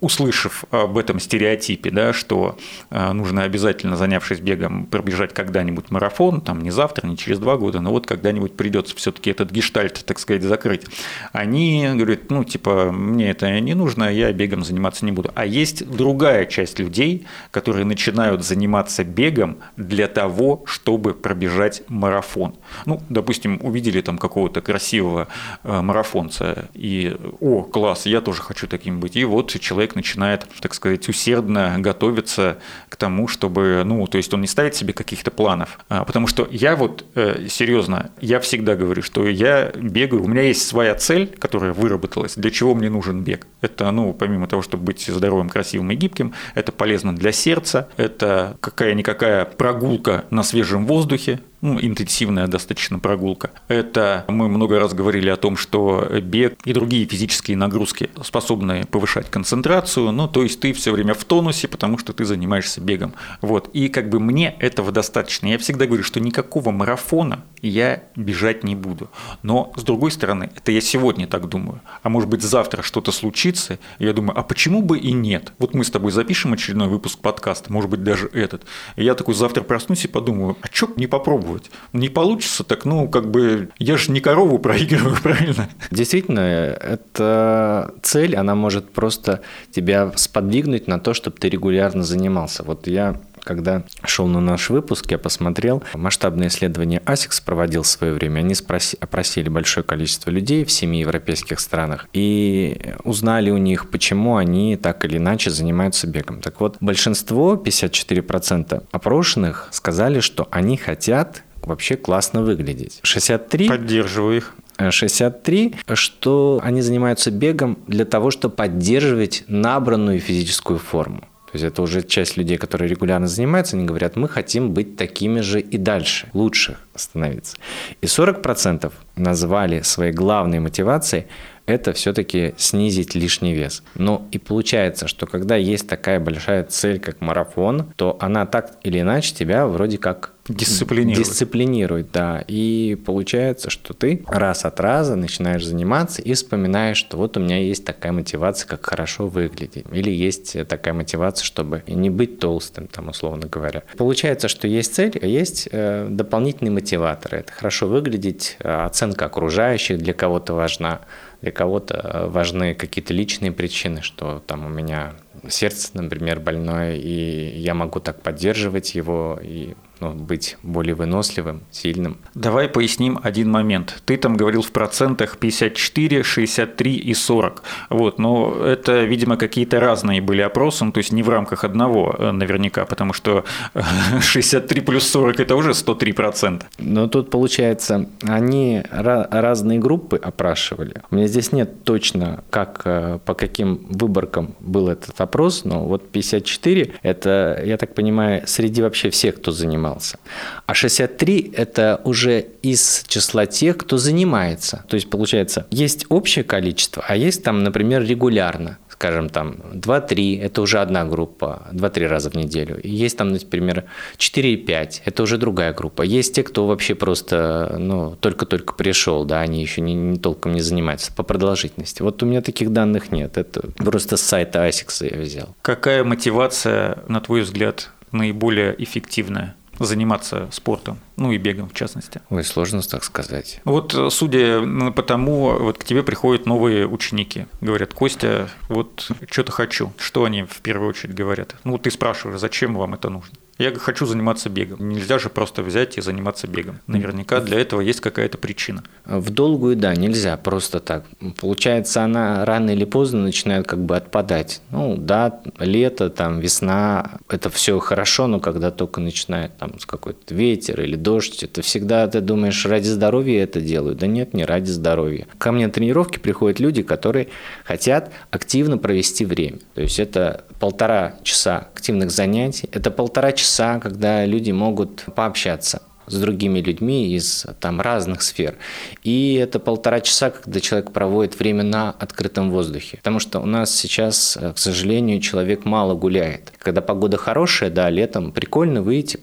услышав 0.00 0.61
об 0.70 0.98
этом 0.98 1.20
стереотипе, 1.20 1.90
да, 1.90 2.12
что 2.12 2.56
нужно 2.90 3.42
обязательно, 3.42 3.96
занявшись 3.96 4.40
бегом, 4.40 4.86
пробежать 4.86 5.34
когда-нибудь 5.34 5.90
марафон, 5.90 6.40
там 6.40 6.62
не 6.62 6.70
завтра, 6.70 7.06
не 7.06 7.16
через 7.16 7.38
два 7.38 7.56
года, 7.56 7.80
но 7.80 7.90
вот 7.90 8.06
когда-нибудь 8.06 8.56
придется 8.56 8.96
все-таки 8.96 9.30
этот 9.30 9.50
гештальт, 9.50 10.04
так 10.04 10.18
сказать, 10.18 10.42
закрыть. 10.42 10.86
Они 11.32 11.88
говорят, 11.94 12.30
ну, 12.30 12.44
типа, 12.44 12.92
мне 12.92 13.30
это 13.30 13.58
не 13.60 13.74
нужно, 13.74 14.12
я 14.12 14.32
бегом 14.32 14.64
заниматься 14.64 15.04
не 15.04 15.12
буду. 15.12 15.30
А 15.34 15.44
есть 15.46 15.88
другая 15.88 16.46
часть 16.46 16.78
людей, 16.78 17.26
которые 17.50 17.84
начинают 17.84 18.44
заниматься 18.44 19.04
бегом 19.04 19.58
для 19.76 20.08
того, 20.08 20.62
чтобы 20.66 21.14
пробежать 21.14 21.82
марафон. 21.88 22.54
Ну, 22.86 23.02
допустим, 23.08 23.58
увидели 23.62 24.00
там 24.00 24.18
какого-то 24.18 24.60
красивого 24.60 25.28
э, 25.64 25.80
марафонца, 25.80 26.68
и, 26.74 27.16
о, 27.40 27.62
класс, 27.62 28.06
я 28.06 28.20
тоже 28.20 28.42
хочу 28.42 28.66
таким 28.66 29.00
быть. 29.00 29.16
И 29.16 29.24
вот 29.24 29.58
человек 29.60 29.94
начинает, 29.94 30.46
так 30.60 30.74
сказать, 30.74 31.08
усердно 31.08 31.76
готовиться 31.78 32.58
к 32.88 32.96
тому, 32.96 33.28
чтобы, 33.28 33.82
ну, 33.84 34.06
то 34.06 34.18
есть 34.18 34.32
он 34.34 34.40
не 34.40 34.46
ставит 34.46 34.74
себе 34.74 34.92
каких-то 34.92 35.30
планов. 35.30 35.78
А, 35.88 36.04
потому 36.04 36.26
что 36.26 36.48
я 36.50 36.76
вот, 36.76 37.04
э, 37.14 37.46
серьезно, 37.48 38.10
я 38.20 38.40
всегда 38.40 38.76
говорю, 38.76 39.02
что 39.02 39.26
я 39.26 39.72
бегаю, 39.74 40.22
у 40.22 40.28
меня 40.28 40.42
есть 40.42 40.66
своя 40.66 40.94
цель, 40.94 41.26
которая 41.38 41.72
выработалась, 41.72 42.34
для 42.36 42.50
чего 42.50 42.74
мне 42.74 42.90
нужен 42.90 43.22
бег. 43.22 43.46
Это, 43.60 43.90
ну, 43.90 44.12
помимо 44.12 44.46
того, 44.46 44.62
чтобы 44.62 44.84
быть 44.84 45.06
здоровым, 45.06 45.48
красивым 45.48 45.90
и 45.90 45.94
гибким, 45.94 46.34
это 46.54 46.72
полезно 46.72 47.14
для 47.14 47.32
сердца, 47.32 47.88
это 47.96 48.56
какая-никакая 48.60 49.44
прогулка 49.44 50.24
на 50.30 50.42
свежем 50.42 50.86
воздухе, 50.86 51.40
ну, 51.62 51.78
интенсивная 51.80 52.48
достаточно 52.48 52.98
прогулка. 52.98 53.50
Это 53.68 54.24
мы 54.28 54.48
много 54.48 54.78
раз 54.78 54.92
говорили 54.92 55.30
о 55.30 55.36
том, 55.36 55.56
что 55.56 56.06
бег 56.20 56.58
и 56.64 56.72
другие 56.72 57.06
физические 57.06 57.56
нагрузки 57.56 58.10
способны 58.22 58.84
повышать 58.84 59.30
концентрацию, 59.30 60.10
ну, 60.12 60.28
то 60.28 60.42
есть 60.42 60.60
ты 60.60 60.72
все 60.72 60.92
время 60.92 61.14
в 61.14 61.24
тонусе, 61.24 61.68
потому 61.68 61.98
что 61.98 62.12
ты 62.12 62.24
занимаешься 62.24 62.80
бегом. 62.80 63.14
Вот. 63.40 63.70
И 63.72 63.88
как 63.88 64.10
бы 64.10 64.18
мне 64.18 64.56
этого 64.58 64.90
достаточно. 64.90 65.46
Я 65.46 65.58
всегда 65.58 65.86
говорю, 65.86 66.02
что 66.02 66.18
никакого 66.20 66.72
марафона 66.72 67.44
я 67.62 68.02
бежать 68.16 68.64
не 68.64 68.74
буду. 68.74 69.08
Но, 69.42 69.72
с 69.76 69.84
другой 69.84 70.10
стороны, 70.10 70.50
это 70.56 70.72
я 70.72 70.80
сегодня 70.80 71.28
так 71.28 71.48
думаю. 71.48 71.80
А 72.02 72.08
может 72.08 72.28
быть, 72.28 72.42
завтра 72.42 72.82
что-то 72.82 73.12
случится, 73.12 73.78
и 74.00 74.04
я 74.04 74.12
думаю, 74.12 74.36
а 74.36 74.42
почему 74.42 74.82
бы 74.82 74.98
и 74.98 75.12
нет? 75.12 75.52
Вот 75.58 75.74
мы 75.74 75.84
с 75.84 75.90
тобой 75.90 76.10
запишем 76.10 76.52
очередной 76.52 76.88
выпуск 76.88 77.20
подкаста, 77.20 77.72
может 77.72 77.88
быть, 77.88 78.02
даже 78.02 78.28
этот. 78.32 78.64
И 78.96 79.04
я 79.04 79.14
такой 79.14 79.34
завтра 79.34 79.62
проснусь 79.62 80.04
и 80.04 80.08
подумаю, 80.08 80.56
а 80.60 80.66
что 80.72 80.92
не 80.96 81.06
попробовать? 81.06 81.51
Попробовать. 81.52 81.70
Не 81.92 82.08
получится, 82.08 82.64
так 82.64 82.84
ну, 82.84 83.08
как 83.08 83.30
бы, 83.30 83.70
я 83.78 83.96
же 83.96 84.10
не 84.10 84.20
корову 84.20 84.58
проигрываю, 84.62 85.16
правильно? 85.22 85.68
Действительно, 85.90 86.40
эта 86.40 87.94
цель, 88.02 88.36
она 88.36 88.54
может 88.54 88.90
просто 88.90 89.42
тебя 89.70 90.12
сподвигнуть 90.16 90.86
на 90.88 90.98
то, 90.98 91.14
чтобы 91.14 91.36
ты 91.38 91.48
регулярно 91.48 92.02
занимался. 92.02 92.62
Вот 92.62 92.86
я 92.86 93.20
когда 93.42 93.84
шел 94.04 94.26
на 94.26 94.40
наш 94.40 94.70
выпуск, 94.70 95.10
я 95.10 95.18
посмотрел 95.18 95.82
масштабное 95.94 96.48
исследование 96.48 97.00
ASICS 97.00 97.42
проводил 97.44 97.82
в 97.82 97.86
свое 97.86 98.12
время. 98.14 98.40
Они 98.40 98.54
спроси, 98.54 98.96
опросили 99.00 99.48
большое 99.48 99.84
количество 99.84 100.30
людей 100.30 100.64
в 100.64 100.70
семи 100.70 101.00
европейских 101.00 101.60
странах 101.60 102.08
и 102.12 102.94
узнали 103.04 103.50
у 103.50 103.58
них, 103.58 103.90
почему 103.90 104.36
они 104.36 104.76
так 104.76 105.04
или 105.04 105.18
иначе 105.18 105.50
занимаются 105.50 106.06
бегом. 106.06 106.40
Так 106.40 106.60
вот, 106.60 106.76
большинство, 106.80 107.54
54% 107.54 108.84
опрошенных, 108.90 109.68
сказали, 109.70 110.20
что 110.20 110.48
они 110.50 110.76
хотят 110.76 111.42
вообще 111.62 111.96
классно 111.96 112.42
выглядеть. 112.42 113.00
63... 113.02 113.68
Поддерживаю 113.68 114.36
их. 114.36 114.54
63, 114.90 115.76
что 115.94 116.60
они 116.62 116.80
занимаются 116.80 117.30
бегом 117.30 117.78
для 117.86 118.04
того, 118.04 118.30
чтобы 118.30 118.54
поддерживать 118.54 119.44
набранную 119.46 120.18
физическую 120.18 120.78
форму. 120.78 121.28
То 121.52 121.58
есть 121.58 121.64
это 121.66 121.82
уже 121.82 122.02
часть 122.02 122.38
людей, 122.38 122.56
которые 122.56 122.88
регулярно 122.88 123.26
занимаются, 123.26 123.76
они 123.76 123.84
говорят, 123.84 124.16
мы 124.16 124.26
хотим 124.26 124.72
быть 124.72 124.96
такими 124.96 125.40
же 125.40 125.60
и 125.60 125.76
дальше, 125.76 126.28
лучше 126.32 126.78
становиться. 126.94 127.58
И 128.00 128.06
40% 128.06 128.90
назвали 129.16 129.82
своей 129.82 130.12
главной 130.12 130.60
мотивацией 130.60 131.26
это 131.66 131.92
все-таки 131.92 132.54
снизить 132.56 133.14
лишний 133.14 133.54
вес. 133.54 133.82
Ну 133.94 134.26
и 134.32 134.38
получается, 134.38 135.06
что 135.06 135.26
когда 135.26 135.56
есть 135.56 135.88
такая 135.88 136.18
большая 136.18 136.64
цель, 136.64 136.98
как 136.98 137.20
марафон, 137.20 137.92
то 137.96 138.16
она 138.20 138.46
так 138.46 138.72
или 138.82 139.00
иначе 139.00 139.34
тебя 139.34 139.66
вроде 139.66 139.98
как 139.98 140.31
Дисциплинирует. 140.48 141.28
Дисциплинирует, 141.28 142.12
да. 142.12 142.44
И 142.48 142.98
получается, 143.06 143.70
что 143.70 143.94
ты 143.94 144.24
раз 144.26 144.64
от 144.64 144.80
раза 144.80 145.14
начинаешь 145.14 145.64
заниматься 145.64 146.20
и 146.20 146.34
вспоминаешь, 146.34 146.96
что 146.96 147.16
вот 147.16 147.36
у 147.36 147.40
меня 147.40 147.58
есть 147.58 147.84
такая 147.84 148.12
мотивация, 148.12 148.66
как 148.68 148.84
хорошо 148.84 149.28
выглядеть. 149.28 149.84
Или 149.92 150.10
есть 150.10 150.56
такая 150.66 150.94
мотивация, 150.94 151.44
чтобы 151.44 151.84
не 151.86 152.10
быть 152.10 152.40
толстым, 152.40 152.88
там, 152.88 153.08
условно 153.08 153.46
говоря. 153.46 153.84
Получается, 153.96 154.48
что 154.48 154.66
есть 154.66 154.94
цель, 154.94 155.18
а 155.22 155.26
есть 155.26 155.68
э, 155.70 156.08
дополнительные 156.10 156.72
мотиваторы. 156.72 157.38
Это 157.38 157.52
хорошо 157.52 157.86
выглядеть, 157.86 158.56
э, 158.58 158.84
оценка 158.84 159.26
окружающих 159.26 159.98
для 159.98 160.12
кого-то 160.12 160.54
важна 160.54 161.02
Для 161.40 161.52
кого-то 161.52 162.26
важны 162.28 162.74
какие-то 162.74 163.14
личные 163.14 163.52
причины, 163.52 164.02
что 164.02 164.42
там 164.46 164.66
у 164.66 164.68
меня 164.68 165.12
сердце, 165.48 165.90
например, 165.94 166.40
больное, 166.40 166.96
и 166.96 167.58
я 167.58 167.74
могу 167.74 168.00
так 168.00 168.22
поддерживать 168.22 168.94
его 168.94 169.38
и 169.42 169.74
ну, 170.02 170.10
быть 170.12 170.56
более 170.64 170.96
выносливым, 170.96 171.62
сильным. 171.70 172.16
Давай 172.34 172.68
поясним 172.68 173.20
один 173.22 173.50
момент. 173.50 174.02
Ты 174.04 174.16
там 174.16 174.36
говорил 174.36 174.62
в 174.62 174.72
процентах 174.72 175.38
54, 175.38 176.24
63 176.24 176.96
и 176.96 177.14
40. 177.14 177.62
Вот, 177.90 178.18
но 178.18 178.52
это, 178.64 179.04
видимо, 179.04 179.36
какие-то 179.36 179.78
разные 179.78 180.20
были 180.20 180.40
опросы, 180.42 180.84
ну, 180.84 180.90
то 180.90 180.98
есть 180.98 181.12
не 181.12 181.22
в 181.22 181.28
рамках 181.28 181.62
одного 181.62 182.16
э, 182.18 182.32
наверняка, 182.32 182.84
потому 182.84 183.12
что 183.12 183.44
63 184.20 184.80
плюс 184.80 185.08
40– 185.08 185.38
это 185.40 185.54
уже 185.54 185.72
103 185.72 186.12
процента. 186.12 186.66
Но 186.78 187.06
тут, 187.06 187.30
получается, 187.30 188.08
они 188.22 188.82
разные 188.90 189.78
группы 189.78 190.16
опрашивали. 190.16 190.96
У 191.12 191.14
меня 191.14 191.28
здесь 191.28 191.52
нет 191.52 191.84
точно, 191.84 192.42
как, 192.50 192.82
э, 192.84 193.20
по 193.24 193.34
каким 193.34 193.86
выборкам 193.88 194.56
был 194.58 194.88
этот 194.88 195.20
опрос, 195.22 195.64
но 195.64 195.84
вот 195.84 196.10
54– 196.10 196.94
это, 197.02 197.62
я 197.64 197.76
так 197.76 197.94
понимаю, 197.94 198.42
среди 198.46 198.82
вообще 198.82 199.10
всех, 199.10 199.36
кто 199.36 199.52
занимался. 199.52 200.18
А 200.66 200.74
63– 200.74 201.52
это 201.56 202.00
уже 202.04 202.46
из 202.62 203.04
числа 203.06 203.46
тех, 203.46 203.78
кто 203.78 203.96
занимается. 203.98 204.84
То 204.88 204.96
есть, 204.96 205.10
получается, 205.10 205.66
есть 205.70 206.06
общее 206.08 206.44
количество, 206.44 207.04
а 207.06 207.16
есть 207.16 207.42
там, 207.42 207.62
например, 207.62 208.04
регулярно 208.04 208.78
скажем, 209.02 209.28
там 209.28 209.56
2-3, 209.72 210.40
это 210.40 210.62
уже 210.62 210.78
одна 210.78 211.04
группа, 211.04 211.66
2-3 211.72 212.06
раза 212.06 212.30
в 212.30 212.36
неделю. 212.36 212.80
И 212.80 212.88
есть 212.88 213.18
там, 213.18 213.32
например, 213.32 213.84
4-5, 214.16 215.02
это 215.04 215.22
уже 215.24 215.38
другая 215.38 215.72
группа. 215.72 216.02
Есть 216.02 216.36
те, 216.36 216.44
кто 216.44 216.66
вообще 216.66 216.94
просто, 216.94 217.76
ну, 217.78 218.16
только-только 218.20 218.74
пришел, 218.74 219.24
да, 219.24 219.40
они 219.40 219.60
еще 219.60 219.80
не, 219.80 219.94
не 219.94 220.18
толком 220.18 220.52
не 220.52 220.60
занимаются 220.60 221.12
по 221.12 221.24
продолжительности. 221.24 222.02
Вот 222.02 222.22
у 222.22 222.26
меня 222.26 222.42
таких 222.42 222.72
данных 222.72 223.10
нет, 223.10 223.38
это 223.38 223.62
просто 223.76 224.16
с 224.16 224.20
сайта 224.20 224.68
ASICS 224.68 225.16
я 225.16 225.20
взял. 225.20 225.56
Какая 225.62 226.04
мотивация, 226.04 226.98
на 227.08 227.20
твой 227.20 227.40
взгляд, 227.40 227.90
наиболее 228.12 228.72
эффективная? 228.78 229.56
Заниматься 229.86 230.48
спортом, 230.50 230.98
ну 231.16 231.32
и 231.32 231.38
бегом 231.38 231.68
в 231.68 231.74
частности? 231.74 232.20
Ой, 232.30 232.44
сложно 232.44 232.82
так 232.82 233.04
сказать. 233.04 233.60
Вот 233.64 233.94
э, 233.94 234.10
судя 234.10 234.62
по 234.92 235.02
тому, 235.02 235.58
вот 235.58 235.78
к 235.78 235.84
тебе 235.84 236.02
приходят 236.02 236.46
новые 236.46 236.86
ученики, 236.86 237.46
говорят, 237.60 237.94
Костя, 237.94 238.50
вот 238.68 239.10
что-то 239.30 239.52
хочу. 239.52 239.92
Что 239.98 240.24
они 240.24 240.42
в 240.44 240.60
первую 240.60 240.90
очередь 240.90 241.14
говорят? 241.14 241.56
Ну, 241.64 241.78
ты 241.78 241.90
спрашиваешь, 241.90 242.40
зачем 242.40 242.74
вам 242.74 242.94
это 242.94 243.08
нужно? 243.08 243.36
Я 243.58 243.72
хочу 243.74 244.06
заниматься 244.06 244.48
бегом. 244.48 244.88
Нельзя 244.88 245.18
же 245.18 245.28
просто 245.28 245.62
взять 245.62 245.98
и 245.98 246.00
заниматься 246.00 246.48
бегом. 246.48 246.80
Наверняка 246.86 247.40
для 247.40 247.60
этого 247.60 247.80
есть 247.80 248.00
какая-то 248.00 248.38
причина. 248.38 248.82
В 249.04 249.30
долгую, 249.30 249.76
да, 249.76 249.94
нельзя 249.94 250.36
просто 250.36 250.80
так. 250.80 251.04
Получается, 251.40 252.02
она 252.02 252.44
рано 252.44 252.70
или 252.70 252.84
поздно 252.84 253.20
начинает 253.20 253.66
как 253.66 253.78
бы 253.84 253.96
отпадать. 253.96 254.62
Ну, 254.70 254.96
да, 254.96 255.40
лето, 255.58 256.10
там, 256.10 256.40
весна, 256.40 257.18
это 257.28 257.50
все 257.50 257.78
хорошо, 257.78 258.26
но 258.26 258.40
когда 258.40 258.70
только 258.70 259.00
начинает 259.00 259.56
там 259.58 259.74
какой-то 259.86 260.34
ветер 260.34 260.80
или 260.80 260.96
дождь, 260.96 261.42
это 261.42 261.62
всегда 261.62 262.06
ты 262.08 262.20
думаешь, 262.20 262.66
ради 262.66 262.88
здоровья 262.88 263.44
это 263.44 263.60
делаю. 263.60 263.94
Да 263.94 264.06
нет, 264.06 264.34
не 264.34 264.44
ради 264.44 264.70
здоровья. 264.70 265.26
Ко 265.38 265.52
мне 265.52 265.66
на 265.66 265.72
тренировки 265.72 266.18
приходят 266.18 266.58
люди, 266.58 266.82
которые 266.82 267.28
хотят 267.64 268.10
активно 268.30 268.78
провести 268.78 269.24
время. 269.24 269.58
То 269.74 269.82
есть 269.82 270.00
это 270.00 270.44
полтора 270.58 271.16
часа 271.22 271.68
активных 271.74 272.10
занятий, 272.10 272.68
это 272.72 272.90
полтора 272.90 273.32
часа 273.32 273.51
часа, 273.52 273.78
когда 273.80 274.24
люди 274.24 274.50
могут 274.50 275.04
пообщаться 275.14 275.82
с 276.06 276.18
другими 276.18 276.60
людьми 276.60 277.14
из 277.14 277.46
там 277.60 277.80
разных 277.80 278.22
сфер. 278.22 278.56
И 279.04 279.34
это 279.34 279.60
полтора 279.60 280.00
часа, 280.00 280.30
когда 280.30 280.58
человек 280.60 280.90
проводит 280.90 281.38
время 281.38 281.62
на 281.62 281.90
открытом 281.90 282.50
воздухе. 282.50 282.96
Потому 282.96 283.20
что 283.20 283.40
у 283.40 283.46
нас 283.46 283.74
сейчас, 283.74 284.36
к 284.54 284.58
сожалению, 284.58 285.20
человек 285.20 285.64
мало 285.64 285.94
гуляет. 285.94 286.52
Когда 286.58 286.80
погода 286.80 287.18
хорошая, 287.18 287.70
да, 287.70 287.88
летом 287.90 288.32
прикольно 288.32 288.82
выйти, 288.82 289.20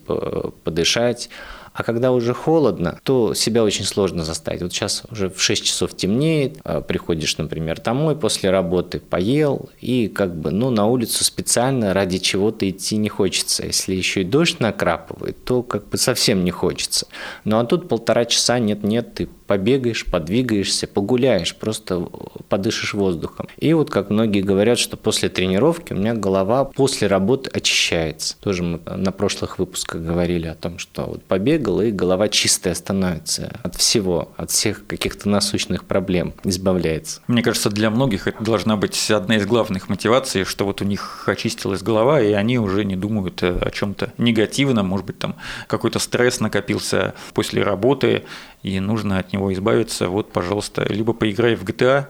подышать, 0.64 1.30
а 1.74 1.84
когда 1.84 2.12
уже 2.12 2.34
холодно, 2.34 3.00
то 3.04 3.34
себя 3.34 3.64
очень 3.64 3.86
сложно 3.86 4.24
заставить. 4.24 4.62
Вот 4.62 4.74
сейчас 4.74 5.04
уже 5.12 5.30
в 5.30 5.42
6 5.42 5.64
часов 5.64 5.96
темнеет, 5.96 6.60
а, 6.64 6.82
приходишь, 6.82 7.38
например, 7.38 7.82
домой 7.82 8.16
после 8.16 8.50
работы, 8.50 9.00
поел, 9.00 9.70
и 9.80 10.08
как 10.08 10.36
бы, 10.36 10.52
ну, 10.52 10.70
на 10.70 10.86
улицу 10.86 11.24
специально 11.24 11.94
ради 11.94 12.18
чего-то 12.18 12.70
идти 12.70 12.98
не 12.98 13.10
хочется. 13.10 13.66
Если 13.66 13.96
еще 13.96 14.22
и 14.22 14.26
дождь 14.26 14.60
накрапывает, 14.60 15.44
то 15.44 15.64
как 15.64 15.88
бы 15.90 15.98
совсем 15.98 16.44
не 16.44 16.52
хочется. 16.52 17.08
Ну, 17.44 17.60
а 17.60 17.66
тут 17.66 17.88
полтора 17.88 18.26
часа 18.26 18.60
нет-нет, 18.60 19.14
ты 19.14 19.30
побегаешь, 19.50 20.06
подвигаешься, 20.06 20.86
погуляешь, 20.86 21.56
просто 21.56 22.08
подышишь 22.50 22.94
воздухом. 22.94 23.48
И 23.58 23.74
вот 23.74 23.90
как 23.90 24.12
многие 24.12 24.42
говорят, 24.42 24.78
что 24.78 24.96
после 24.96 25.28
тренировки 25.30 25.94
у 25.94 25.96
меня 25.96 26.14
голова 26.14 26.66
после 26.66 27.08
работы 27.08 27.50
очищается. 27.50 28.38
Тоже 28.42 28.62
мы 28.62 28.80
на 28.86 29.12
прошлых 29.12 29.58
выпусках 29.58 30.04
говорили 30.04 30.46
о 30.46 30.54
том, 30.54 30.78
что 30.78 31.06
вот 31.06 31.24
побегал, 31.60 31.82
и 31.82 31.92
голова 31.92 32.30
чистая 32.30 32.74
становится 32.74 33.60
от 33.64 33.76
всего, 33.76 34.32
от 34.38 34.52
всех 34.52 34.86
каких-то 34.88 35.30
насущных 35.30 35.86
проблем 35.86 36.34
избавляется. 36.44 37.22
Мне 37.28 37.44
кажется, 37.44 37.70
для 37.70 37.90
многих 37.90 38.28
это 38.28 38.44
должна 38.44 38.78
быть 38.78 39.12
одна 39.12 39.38
из 39.38 39.46
главных 39.46 39.90
мотиваций, 39.90 40.44
что 40.46 40.66
вот 40.66 40.82
у 40.82 40.86
них 40.86 41.24
очистилась 41.28 41.82
голова, 41.82 42.22
и 42.22 42.32
они 42.34 42.60
уже 42.60 42.86
не 42.86 42.96
думают 42.96 43.44
о 43.44 43.70
чем-то 43.72 44.14
негативном, 44.18 44.88
может 44.88 45.06
быть, 45.06 45.20
там 45.20 45.36
какой-то 45.68 46.00
стресс 46.00 46.40
накопился 46.40 47.14
после 47.34 47.64
работы, 47.64 48.24
и 48.64 48.80
нужно 48.80 49.20
от 49.20 49.34
него 49.34 49.54
избавиться, 49.54 50.10
вот, 50.10 50.32
пожалуйста, 50.32 50.86
либо 50.90 51.14
поиграй 51.14 51.56
в 51.56 51.64
GTA, 51.64 52.08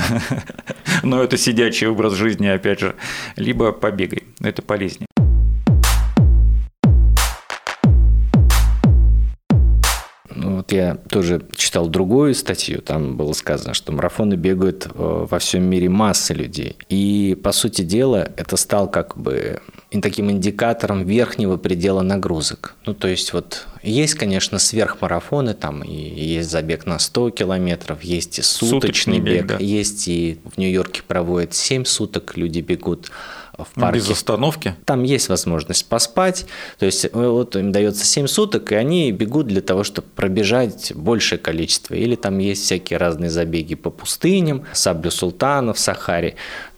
но 1.02 1.22
это 1.22 1.36
сидячий 1.36 1.86
образ 1.86 2.14
жизни, 2.14 2.46
опять 2.46 2.80
же, 2.80 2.94
либо 3.36 3.72
побегай, 3.72 4.24
это 4.40 4.62
полезнее. 4.62 5.06
Вот 10.56 10.72
я 10.72 10.96
тоже 11.08 11.42
читал 11.54 11.88
другую 11.88 12.34
статью, 12.34 12.80
там 12.80 13.16
было 13.16 13.32
сказано, 13.32 13.74
что 13.74 13.92
марафоны 13.92 14.34
бегают 14.34 14.86
э, 14.86 14.90
во 14.94 15.38
всем 15.38 15.64
мире 15.64 15.88
масса 15.88 16.34
людей. 16.34 16.76
И, 16.88 17.38
по 17.42 17.52
сути 17.52 17.82
дела, 17.82 18.28
это 18.36 18.56
стал 18.56 18.90
как 18.90 19.16
бы 19.16 19.60
таким 20.02 20.30
индикатором 20.30 21.04
верхнего 21.04 21.56
предела 21.56 22.02
нагрузок. 22.02 22.74
Ну, 22.84 22.94
то 22.94 23.08
есть 23.08 23.32
вот 23.32 23.66
есть, 23.82 24.14
конечно, 24.14 24.58
сверхмарафоны, 24.58 25.54
там 25.54 25.82
и 25.82 25.94
есть 25.94 26.50
забег 26.50 26.86
на 26.86 26.98
100 26.98 27.30
километров, 27.30 28.02
есть 28.02 28.38
и 28.38 28.42
суточный, 28.42 28.80
суточный 28.80 29.20
бег, 29.20 29.46
бег 29.46 29.46
да. 29.46 29.56
есть 29.58 30.08
и 30.08 30.38
в 30.44 30.58
Нью-Йорке 30.58 31.02
проводят 31.02 31.54
7 31.54 31.84
суток, 31.84 32.36
люди 32.36 32.60
бегут 32.60 33.10
в 33.58 33.80
парке. 33.80 33.98
Без 33.98 34.10
остановки? 34.10 34.74
Там 34.84 35.02
есть 35.02 35.28
возможность 35.28 35.86
поспать. 35.88 36.46
То 36.78 36.86
есть 36.86 37.12
вот 37.12 37.56
им 37.56 37.72
дается 37.72 38.04
7 38.04 38.26
суток, 38.26 38.72
и 38.72 38.74
они 38.74 39.12
бегут 39.12 39.46
для 39.46 39.60
того, 39.60 39.84
чтобы 39.84 40.08
пробежать 40.14 40.92
большее 40.94 41.38
количество. 41.38 41.94
Или 41.94 42.16
там 42.16 42.38
есть 42.38 42.64
всякие 42.64 42.98
разные 42.98 43.30
забеги 43.30 43.74
по 43.74 43.90
пустыням, 43.90 44.64
Саблю 44.72 45.10
Султана 45.10 45.72
в 45.72 45.78
Сахаре 45.78 46.36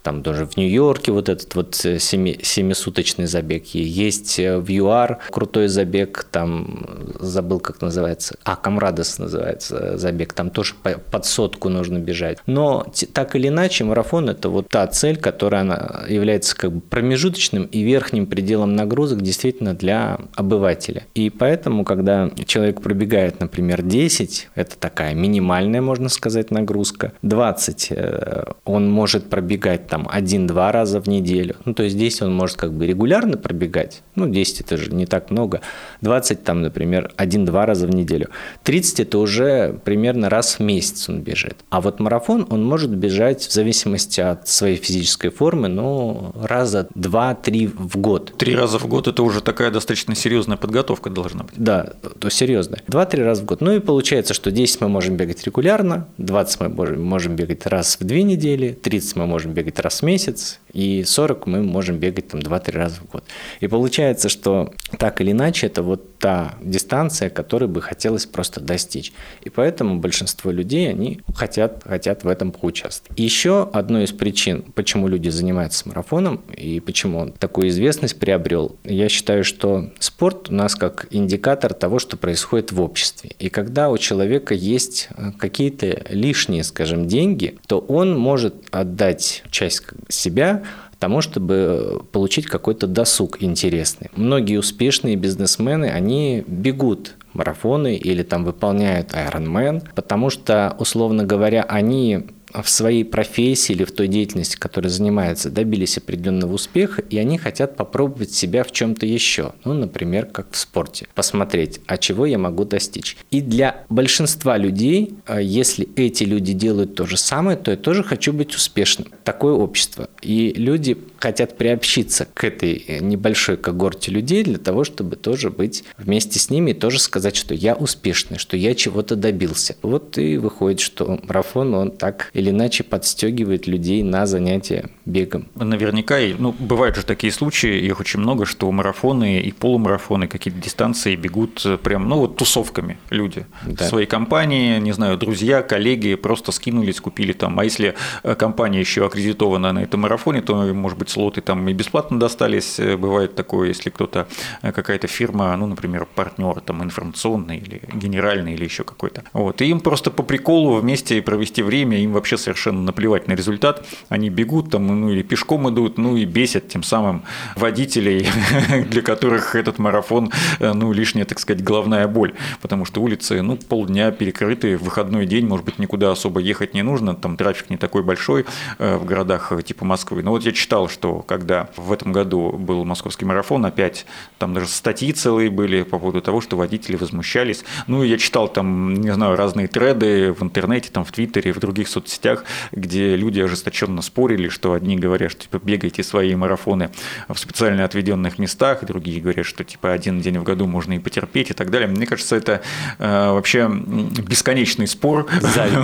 там 0.08 0.22
даже 0.22 0.46
в 0.46 0.56
Нью-Йорке 0.56 1.12
вот 1.12 1.28
этот 1.28 1.54
вот 1.54 1.84
э, 1.84 1.98
семи, 1.98 2.40
семисуточный 2.42 3.26
забег 3.26 3.66
есть, 3.74 4.38
э, 4.38 4.56
в 4.56 4.70
ЮАР 4.70 5.18
крутой 5.30 5.68
забег, 5.68 6.26
там 6.30 6.86
забыл, 7.20 7.60
как 7.60 7.82
называется, 7.82 8.36
а, 8.42 8.56
Камрадос 8.56 9.18
называется 9.18 9.98
забег, 9.98 10.32
там 10.32 10.48
тоже 10.48 10.72
под 10.82 11.26
сотку 11.26 11.68
нужно 11.68 11.98
бежать. 11.98 12.38
Но 12.46 12.86
так 13.12 13.36
или 13.36 13.48
иначе 13.48 13.84
марафон– 13.84 14.30
это 14.30 14.48
вот 14.48 14.70
та 14.70 14.86
цель, 14.86 15.18
которая 15.18 15.60
она 15.60 16.04
является 16.08 16.56
как 16.56 16.72
бы 16.72 16.80
промежуточным 16.80 17.64
и 17.64 17.82
верхним 17.82 18.26
пределом 18.26 18.76
нагрузок 18.76 19.20
действительно 19.20 19.74
для 19.74 20.20
обывателя. 20.34 21.04
И 21.14 21.28
поэтому, 21.28 21.84
когда 21.84 22.30
человек 22.46 22.80
пробегает, 22.80 23.40
например, 23.40 23.82
10, 23.82 24.48
это 24.54 24.78
такая 24.78 25.12
минимальная, 25.12 25.82
можно 25.82 26.08
сказать, 26.08 26.50
нагрузка, 26.50 27.12
20 27.20 27.88
э, 27.90 28.44
он 28.64 28.90
может 28.90 29.28
пробегать 29.28 29.86
там 29.86 29.97
там 29.98 30.08
один-два 30.10 30.72
раза 30.72 31.00
в 31.00 31.08
неделю. 31.08 31.56
Ну, 31.64 31.74
то 31.74 31.82
есть 31.82 31.96
здесь 31.96 32.22
он 32.22 32.34
может 32.34 32.56
как 32.56 32.72
бы 32.72 32.86
регулярно 32.86 33.36
пробегать. 33.36 34.02
Ну, 34.14 34.28
10 34.28 34.60
это 34.60 34.76
же 34.76 34.90
не 34.92 35.06
так 35.06 35.30
много. 35.30 35.60
20 36.02 36.44
там, 36.44 36.62
например, 36.62 37.12
один-два 37.16 37.66
раза 37.66 37.86
в 37.86 37.90
неделю. 37.90 38.28
30 38.64 39.00
это 39.00 39.18
уже 39.18 39.78
примерно 39.84 40.28
раз 40.28 40.58
в 40.58 40.60
месяц 40.60 41.08
он 41.08 41.20
бежит. 41.20 41.56
А 41.70 41.80
вот 41.80 42.00
марафон 42.00 42.46
он 42.50 42.64
может 42.64 42.90
бежать 42.90 43.42
в 43.42 43.52
зависимости 43.52 44.20
от 44.20 44.48
своей 44.48 44.76
физической 44.76 45.30
формы, 45.30 45.68
ну, 45.68 46.32
раза 46.42 46.88
два-три 46.94 47.66
в 47.66 47.96
год. 47.96 48.34
Три 48.36 48.54
раза 48.54 48.78
в 48.78 48.86
год 48.86 49.08
это 49.08 49.22
уже 49.22 49.40
такая 49.40 49.70
достаточно 49.70 50.14
серьезная 50.14 50.56
подготовка 50.56 51.10
должна 51.10 51.44
быть. 51.44 51.54
Да, 51.56 51.92
то 52.18 52.30
серьезная. 52.30 52.82
Два-три 52.86 53.22
раза 53.22 53.42
в 53.42 53.44
год. 53.44 53.60
Ну 53.60 53.72
и 53.72 53.80
получается, 53.80 54.34
что 54.34 54.50
10 54.50 54.80
мы 54.80 54.88
можем 54.88 55.16
бегать 55.16 55.44
регулярно, 55.44 56.08
20 56.18 56.60
мы 56.60 56.68
можем, 56.68 57.02
можем 57.02 57.36
бегать 57.36 57.66
раз 57.66 57.96
в 58.00 58.04
две 58.04 58.22
недели, 58.22 58.72
30 58.72 59.16
мы 59.16 59.26
можем 59.26 59.52
бегать 59.52 59.78
раз 59.80 59.87
раз 59.88 60.02
в 60.02 60.04
месяц 60.04 60.58
И 60.72 61.04
40 61.04 61.46
мы 61.46 61.62
можем 61.62 61.98
бегать 61.98 62.28
там 62.28 62.40
2-3 62.40 62.72
раза 62.72 63.00
в 63.00 63.06
год. 63.06 63.24
И 63.60 63.66
получается, 63.66 64.28
что 64.28 64.72
так 64.98 65.20
или 65.20 65.32
иначе 65.32 65.66
это 65.66 65.82
вот 65.82 66.18
та 66.18 66.54
дистанция, 66.60 67.30
которой 67.30 67.68
бы 67.68 67.80
хотелось 67.80 68.26
просто 68.26 68.60
достичь. 68.60 69.12
И 69.42 69.50
поэтому 69.50 69.98
большинство 69.98 70.50
людей, 70.50 70.90
они 70.90 71.20
хотят, 71.34 71.84
хотят 71.84 72.24
в 72.24 72.28
этом 72.28 72.52
поучаствовать. 72.52 73.18
Еще 73.18 73.68
одной 73.72 74.04
из 74.04 74.12
причин, 74.12 74.62
почему 74.74 75.08
люди 75.08 75.28
занимаются 75.28 75.88
марафоном 75.88 76.42
и 76.56 76.80
почему 76.80 77.18
он 77.18 77.32
такую 77.32 77.68
известность 77.68 78.18
приобрел, 78.18 78.76
я 78.84 79.08
считаю, 79.08 79.44
что 79.44 79.90
спорт 80.00 80.50
у 80.50 80.54
нас 80.54 80.74
как 80.74 81.06
индикатор 81.10 81.72
того, 81.72 81.98
что 81.98 82.16
происходит 82.16 82.72
в 82.72 82.80
обществе. 82.80 83.30
И 83.38 83.48
когда 83.48 83.90
у 83.90 83.98
человека 83.98 84.54
есть 84.54 85.08
э, 85.16 85.32
какие-то 85.38 86.04
лишние, 86.10 86.64
скажем, 86.64 87.06
деньги, 87.06 87.58
то 87.66 87.78
он 87.78 88.18
может 88.18 88.54
отдать 88.70 89.44
часть 89.50 89.84
себя 90.08 90.64
тому, 90.98 91.20
чтобы 91.20 92.02
получить 92.12 92.46
какой-то 92.46 92.86
досуг 92.86 93.42
интересный. 93.42 94.08
Многие 94.16 94.58
успешные 94.58 95.16
бизнесмены, 95.16 95.86
они 95.86 96.44
бегут 96.46 97.14
марафоны 97.34 97.96
или 97.96 98.22
там 98.22 98.44
выполняют 98.44 99.12
Ironman, 99.12 99.82
потому 99.94 100.30
что, 100.30 100.74
условно 100.78 101.24
говоря, 101.24 101.62
они 101.62 102.26
в 102.62 102.68
своей 102.68 103.04
профессии 103.04 103.72
или 103.72 103.84
в 103.84 103.92
той 103.92 104.08
деятельности, 104.08 104.56
которой 104.56 104.88
занимаются, 104.88 105.50
добились 105.50 105.98
определенного 105.98 106.54
успеха, 106.54 107.02
и 107.02 107.18
они 107.18 107.38
хотят 107.38 107.76
попробовать 107.76 108.32
себя 108.32 108.64
в 108.64 108.72
чем-то 108.72 109.06
еще. 109.06 109.52
Ну, 109.64 109.74
например, 109.74 110.26
как 110.26 110.52
в 110.52 110.56
спорте. 110.56 111.06
Посмотреть, 111.14 111.80
а 111.86 111.96
чего 111.96 112.26
я 112.26 112.38
могу 112.38 112.64
достичь. 112.64 113.16
И 113.30 113.40
для 113.40 113.84
большинства 113.88 114.56
людей, 114.56 115.14
а, 115.26 115.40
если 115.40 115.88
эти 115.96 116.24
люди 116.24 116.52
делают 116.52 116.94
то 116.94 117.06
же 117.06 117.16
самое, 117.16 117.56
то 117.56 117.70
я 117.70 117.76
тоже 117.76 118.02
хочу 118.02 118.32
быть 118.32 118.54
успешным. 118.54 119.08
Такое 119.24 119.54
общество. 119.54 120.08
И 120.22 120.52
люди 120.56 120.96
хотят 121.18 121.56
приобщиться 121.56 122.26
к 122.32 122.44
этой 122.44 122.84
э, 122.86 122.98
небольшой 123.00 123.56
когорте 123.56 124.10
людей 124.10 124.44
для 124.44 124.58
того, 124.58 124.84
чтобы 124.84 125.16
тоже 125.16 125.50
быть 125.50 125.84
вместе 125.96 126.38
с 126.38 126.50
ними 126.50 126.70
и 126.70 126.74
тоже 126.74 126.98
сказать, 126.98 127.36
что 127.36 127.54
я 127.54 127.74
успешный, 127.74 128.38
что 128.38 128.56
я 128.56 128.74
чего-то 128.74 129.16
добился. 129.16 129.76
Вот 129.82 130.18
и 130.18 130.36
выходит, 130.36 130.80
что 130.80 131.18
марафон, 131.22 131.74
он 131.74 131.90
так 131.90 132.30
или 132.32 132.47
иначе 132.50 132.84
подстегивает 132.84 133.66
людей 133.66 134.02
на 134.02 134.26
занятия 134.26 134.90
бегом. 135.06 135.48
Наверняка, 135.54 136.18
ну, 136.38 136.54
бывают 136.58 136.96
же 136.96 137.04
такие 137.04 137.32
случаи, 137.32 137.78
их 137.78 138.00
очень 138.00 138.20
много, 138.20 138.46
что 138.46 138.70
марафоны 138.70 139.40
и 139.40 139.52
полумарафоны, 139.52 140.28
какие-то 140.28 140.60
дистанции 140.60 141.16
бегут 141.16 141.64
прям, 141.82 142.08
ну, 142.08 142.18
вот 142.18 142.36
тусовками 142.36 142.98
люди. 143.10 143.46
Да. 143.66 143.84
В 143.84 143.88
своей 143.88 144.06
компании, 144.06 144.78
не 144.78 144.92
знаю, 144.92 145.18
друзья, 145.18 145.62
коллеги 145.62 146.14
просто 146.14 146.52
скинулись, 146.52 147.00
купили 147.00 147.32
там. 147.32 147.58
А 147.58 147.64
если 147.64 147.94
э, 148.22 148.34
компания 148.34 148.80
еще 148.80 149.06
аккредитована 149.06 149.72
на 149.72 149.82
этом 149.82 150.00
марафоне, 150.00 150.42
то, 150.42 150.54
может 150.74 150.98
быть, 150.98 151.10
слоты 151.10 151.40
там 151.40 151.68
и 151.68 151.72
бесплатно 151.72 152.18
достались. 152.18 152.78
Э, 152.78 152.96
бывает 152.96 153.34
такое, 153.34 153.68
если 153.68 153.90
кто-то, 153.90 154.26
э, 154.62 154.72
какая-то 154.72 155.06
фирма, 155.06 155.56
ну, 155.56 155.66
например, 155.66 156.06
партнер 156.14 156.60
там 156.60 156.82
информационный 156.82 157.58
или 157.58 157.80
генеральный 157.92 158.54
или 158.54 158.64
еще 158.64 158.84
какой-то. 158.84 159.24
Вот. 159.32 159.62
И 159.62 159.66
им 159.66 159.80
просто 159.80 160.10
по 160.10 160.22
приколу 160.22 160.76
вместе 160.76 161.20
провести 161.22 161.62
время, 161.62 161.98
им 161.98 162.12
вообще 162.12 162.27
вообще 162.28 162.36
совершенно 162.36 162.82
наплевать 162.82 163.26
на 163.26 163.32
результат. 163.32 163.86
Они 164.10 164.28
бегут 164.28 164.70
там, 164.70 164.86
ну 164.86 165.10
или 165.10 165.22
пешком 165.22 165.70
идут, 165.70 165.96
ну 165.96 166.16
и 166.16 166.26
бесят 166.26 166.68
тем 166.68 166.82
самым 166.82 167.22
водителей, 167.56 168.28
для 168.90 169.00
которых 169.00 169.54
этот 169.54 169.78
марафон, 169.78 170.30
э, 170.60 170.72
ну, 170.74 170.92
лишняя, 170.92 171.24
так 171.24 171.38
сказать, 171.38 171.64
головная 171.64 172.06
боль. 172.06 172.34
Потому 172.60 172.84
что 172.84 173.00
улицы, 173.00 173.40
ну, 173.40 173.56
полдня 173.56 174.10
перекрыты, 174.10 174.76
в 174.76 174.82
выходной 174.82 175.24
день, 175.24 175.46
может 175.46 175.64
быть, 175.64 175.78
никуда 175.78 176.12
особо 176.12 176.40
ехать 176.40 176.74
не 176.74 176.82
нужно, 176.82 177.14
там 177.14 177.36
трафик 177.38 177.70
не 177.70 177.78
такой 177.78 178.02
большой 178.02 178.44
э, 178.78 178.96
в 178.96 179.06
городах 179.06 179.52
э, 179.52 179.62
типа 179.62 179.86
Москвы. 179.86 180.22
Но 180.22 180.32
вот 180.32 180.44
я 180.44 180.52
читал, 180.52 180.88
что 180.88 181.22
когда 181.22 181.70
в 181.76 181.92
этом 181.92 182.12
году 182.12 182.52
был 182.52 182.84
московский 182.84 183.24
марафон, 183.24 183.64
опять 183.64 184.04
там 184.36 184.52
даже 184.52 184.68
статьи 184.68 185.12
целые 185.12 185.48
были 185.50 185.82
по 185.82 185.98
поводу 185.98 186.20
того, 186.20 186.42
что 186.42 186.58
водители 186.58 186.96
возмущались. 186.96 187.64
Ну, 187.86 188.02
я 188.02 188.18
читал 188.18 188.48
там, 188.48 188.94
не 188.94 189.14
знаю, 189.14 189.36
разные 189.36 189.66
треды 189.66 190.34
в 190.34 190.42
интернете, 190.42 190.90
там 190.92 191.04
в 191.04 191.12
Твиттере, 191.12 191.52
в 191.52 191.58
других 191.58 191.88
соцсетях, 191.88 192.17
соцсетях, 192.18 192.44
где 192.72 193.16
люди 193.16 193.40
ожесточенно 193.40 194.02
спорили, 194.02 194.48
что 194.48 194.72
одни 194.72 194.96
говорят, 194.96 195.30
что 195.30 195.42
типа 195.42 195.60
бегайте 195.62 196.02
свои 196.02 196.34
марафоны 196.34 196.90
в 197.28 197.36
специально 197.38 197.84
отведенных 197.84 198.38
местах, 198.38 198.84
другие 198.84 199.20
говорят, 199.20 199.46
что 199.46 199.64
типа 199.64 199.92
один 199.92 200.20
день 200.20 200.38
в 200.38 200.42
году 200.42 200.66
можно 200.66 200.94
и 200.94 200.98
потерпеть 200.98 201.50
и 201.50 201.54
так 201.54 201.70
далее. 201.70 201.88
Мне 201.88 202.06
кажется, 202.06 202.36
это 202.36 202.60
э, 202.98 203.30
вообще 203.30 203.68
бесконечный 203.68 204.86
спор. 204.86 205.26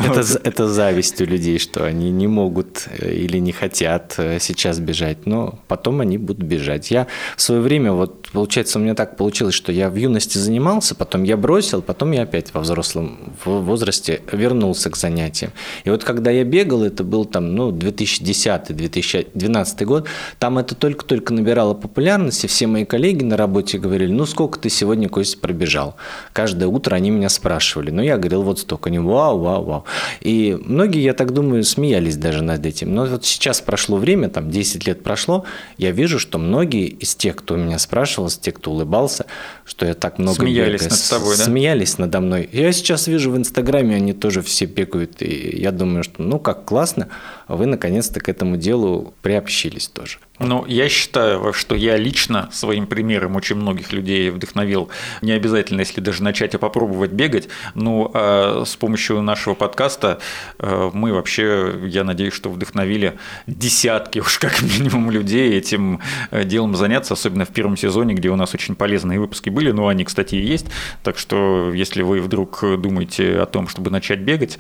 Это, 0.04 0.20
это 0.44 0.68
зависть 0.68 1.20
у 1.20 1.24
людей, 1.24 1.58
что 1.58 1.84
они 1.84 2.10
не 2.10 2.26
могут 2.26 2.88
э, 2.98 3.12
или 3.12 3.38
не 3.38 3.52
хотят 3.52 4.14
э, 4.18 4.38
сейчас 4.40 4.78
бежать, 4.78 5.26
но 5.26 5.58
потом 5.68 6.00
они 6.00 6.18
будут 6.18 6.44
бежать. 6.44 6.90
Я 6.90 7.06
в 7.36 7.42
свое 7.42 7.60
время, 7.60 7.92
вот 7.92 8.23
получается, 8.34 8.78
у 8.78 8.82
меня 8.82 8.94
так 8.94 9.16
получилось, 9.16 9.54
что 9.54 9.70
я 9.70 9.88
в 9.88 9.94
юности 9.94 10.38
занимался, 10.38 10.96
потом 10.96 11.22
я 11.22 11.36
бросил, 11.36 11.82
потом 11.82 12.10
я 12.10 12.22
опять 12.22 12.52
во 12.52 12.60
взрослом 12.60 13.32
возрасте 13.44 14.22
вернулся 14.30 14.90
к 14.90 14.96
занятиям. 14.96 15.52
И 15.84 15.90
вот 15.90 16.02
когда 16.02 16.32
я 16.32 16.42
бегал, 16.42 16.82
это 16.82 17.04
был 17.04 17.26
там, 17.26 17.54
ну, 17.54 17.70
2010-2012 17.70 19.84
год, 19.84 20.08
там 20.40 20.58
это 20.58 20.74
только-только 20.74 21.32
набирало 21.32 21.74
популярности, 21.74 22.48
все 22.48 22.66
мои 22.66 22.84
коллеги 22.84 23.22
на 23.22 23.36
работе 23.36 23.78
говорили, 23.78 24.10
ну, 24.10 24.26
сколько 24.26 24.58
ты 24.58 24.68
сегодня, 24.68 25.08
Костя, 25.08 25.38
пробежал? 25.38 25.94
Каждое 26.32 26.66
утро 26.66 26.96
они 26.96 27.10
меня 27.10 27.28
спрашивали, 27.28 27.92
ну, 27.92 28.02
я 28.02 28.18
говорил, 28.18 28.42
вот 28.42 28.58
столько, 28.58 28.90
они, 28.90 28.98
вау, 28.98 29.38
вау, 29.38 29.64
вау. 29.64 29.84
И 30.20 30.58
многие, 30.60 31.02
я 31.02 31.14
так 31.14 31.32
думаю, 31.32 31.62
смеялись 31.62 32.16
даже 32.16 32.42
над 32.42 32.66
этим. 32.66 32.92
Но 32.94 33.06
вот 33.06 33.24
сейчас 33.24 33.60
прошло 33.60 33.96
время, 33.96 34.28
там 34.28 34.50
10 34.50 34.88
лет 34.88 35.04
прошло, 35.04 35.44
я 35.78 35.92
вижу, 35.92 36.18
что 36.18 36.38
многие 36.38 36.88
из 36.88 37.14
тех, 37.14 37.36
кто 37.36 37.54
меня 37.54 37.78
спрашивал, 37.78 38.23
из 38.26 38.38
тех, 38.38 38.54
кто 38.54 38.72
улыбался, 38.72 39.26
что 39.64 39.86
я 39.86 39.94
так 39.94 40.18
много 40.18 40.36
смеялись 40.36 40.82
бегаю, 40.82 40.90
над 40.90 41.10
тобой, 41.10 41.36
да? 41.36 41.44
Смеялись 41.44 41.98
надо 41.98 42.20
мной. 42.20 42.48
Я 42.52 42.72
сейчас 42.72 43.06
вижу 43.06 43.30
в 43.30 43.36
Инстаграме, 43.36 43.96
они 43.96 44.12
тоже 44.12 44.42
все 44.42 44.66
бегают, 44.66 45.22
и 45.22 45.56
я 45.58 45.72
думаю, 45.72 46.04
что 46.04 46.22
ну 46.22 46.38
как 46.38 46.64
классно, 46.64 47.08
вы 47.48 47.66
наконец-то 47.66 48.20
к 48.20 48.28
этому 48.28 48.56
делу 48.56 49.14
приобщились 49.22 49.88
тоже. 49.88 50.18
Ну, 50.40 50.64
я 50.66 50.88
считаю, 50.88 51.52
что 51.52 51.76
я 51.76 51.96
лично 51.96 52.48
своим 52.52 52.88
примером 52.88 53.36
очень 53.36 53.54
многих 53.54 53.92
людей 53.92 54.30
вдохновил. 54.30 54.88
Не 55.22 55.30
обязательно, 55.30 55.80
если 55.80 56.00
даже 56.00 56.24
начать, 56.24 56.56
а 56.56 56.58
попробовать 56.58 57.12
бегать. 57.12 57.48
Ну, 57.74 58.10
а 58.12 58.64
с 58.66 58.74
помощью 58.74 59.22
нашего 59.22 59.54
подкаста 59.54 60.18
э, 60.58 60.90
мы 60.92 61.12
вообще, 61.12 61.74
я 61.86 62.02
надеюсь, 62.02 62.34
что 62.34 62.50
вдохновили 62.50 63.16
десятки 63.46 64.18
уж 64.18 64.38
как 64.40 64.60
минимум 64.62 65.12
людей 65.12 65.56
этим 65.56 66.00
э, 66.32 66.42
делом 66.42 66.74
заняться, 66.74 67.14
особенно 67.14 67.44
в 67.44 67.50
первом 67.50 67.76
сезоне, 67.76 68.14
где 68.14 68.28
у 68.28 68.36
нас 68.36 68.54
очень 68.54 68.74
полезные 68.74 69.20
выпуски 69.20 69.50
были. 69.54 69.70
Ну, 69.70 69.88
они, 69.88 70.04
кстати, 70.04 70.34
и 70.34 70.44
есть. 70.44 70.66
Так 71.02 71.16
что, 71.16 71.72
если 71.72 72.02
вы 72.02 72.20
вдруг 72.20 72.62
думаете 72.78 73.40
о 73.40 73.46
том, 73.46 73.68
чтобы 73.68 73.90
начать 73.90 74.20
бегать, 74.20 74.58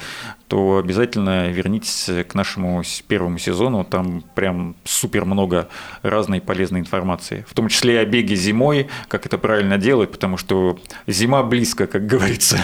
то 0.48 0.78
обязательно 0.78 1.48
вернитесь 1.48 2.08
к 2.28 2.34
нашему 2.34 2.82
первому 3.08 3.38
сезону. 3.38 3.84
Там 3.84 4.24
прям 4.34 4.76
супер 4.84 5.24
много 5.24 5.68
разной 6.02 6.40
полезной 6.40 6.80
информации, 6.80 7.44
в 7.48 7.54
том 7.54 7.68
числе 7.68 7.94
и 7.94 7.96
о 7.98 8.04
беге 8.04 8.36
зимой, 8.36 8.88
как 9.08 9.26
это 9.26 9.36
правильно 9.36 9.78
делать, 9.78 10.10
потому 10.12 10.36
что 10.36 10.78
зима 11.06 11.42
близко, 11.42 11.86
как 11.86 12.06
говорится. 12.06 12.58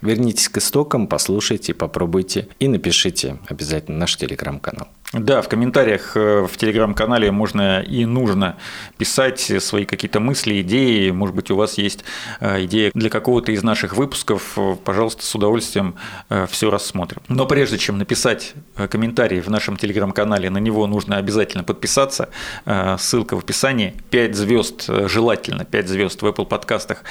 Вернитесь 0.00 0.48
к 0.48 0.58
истокам, 0.58 1.06
послушайте, 1.06 1.74
попробуйте 1.74 2.48
и 2.58 2.68
напишите 2.68 3.38
обязательно 3.48 3.98
наш 3.98 4.16
телеграм-канал. 4.16 4.88
Да, 5.12 5.42
в 5.42 5.48
комментариях 5.48 6.16
э, 6.16 6.46
в 6.50 6.56
телеграм-канале 6.56 7.30
можно 7.30 7.82
и 7.82 8.06
нужно 8.06 8.56
писать 8.96 9.52
свои 9.62 9.84
какие-то 9.84 10.20
мысли, 10.20 10.62
идеи. 10.62 11.10
Может 11.10 11.36
быть, 11.36 11.50
у 11.50 11.56
вас 11.56 11.76
есть 11.76 12.02
э, 12.40 12.64
идея 12.64 12.90
для 12.94 13.10
какого-то 13.10 13.52
из 13.52 13.62
наших 13.62 13.94
выпусков. 13.94 14.56
Пожалуйста, 14.84 15.22
с 15.22 15.34
удовольствием 15.34 15.96
э, 16.30 16.46
все 16.50 16.70
рассмотрим. 16.70 17.20
Но 17.28 17.44
прежде 17.44 17.76
чем 17.76 17.98
написать 17.98 18.54
комментарий 18.88 19.40
в 19.40 19.48
нашем 19.48 19.76
телеграм-канале, 19.76 20.48
на 20.48 20.56
него 20.56 20.86
нужно 20.86 21.18
обязательно 21.18 21.62
подписаться. 21.62 22.30
Ссылка 22.98 23.36
в 23.36 23.40
описании. 23.40 23.94
5 24.10 24.34
звезд, 24.34 24.88
желательно 25.08 25.66
5 25.66 25.88
звезд 25.88 26.22
в 26.22 26.26
Apple 26.26 26.46
подкастах, 26.46 27.04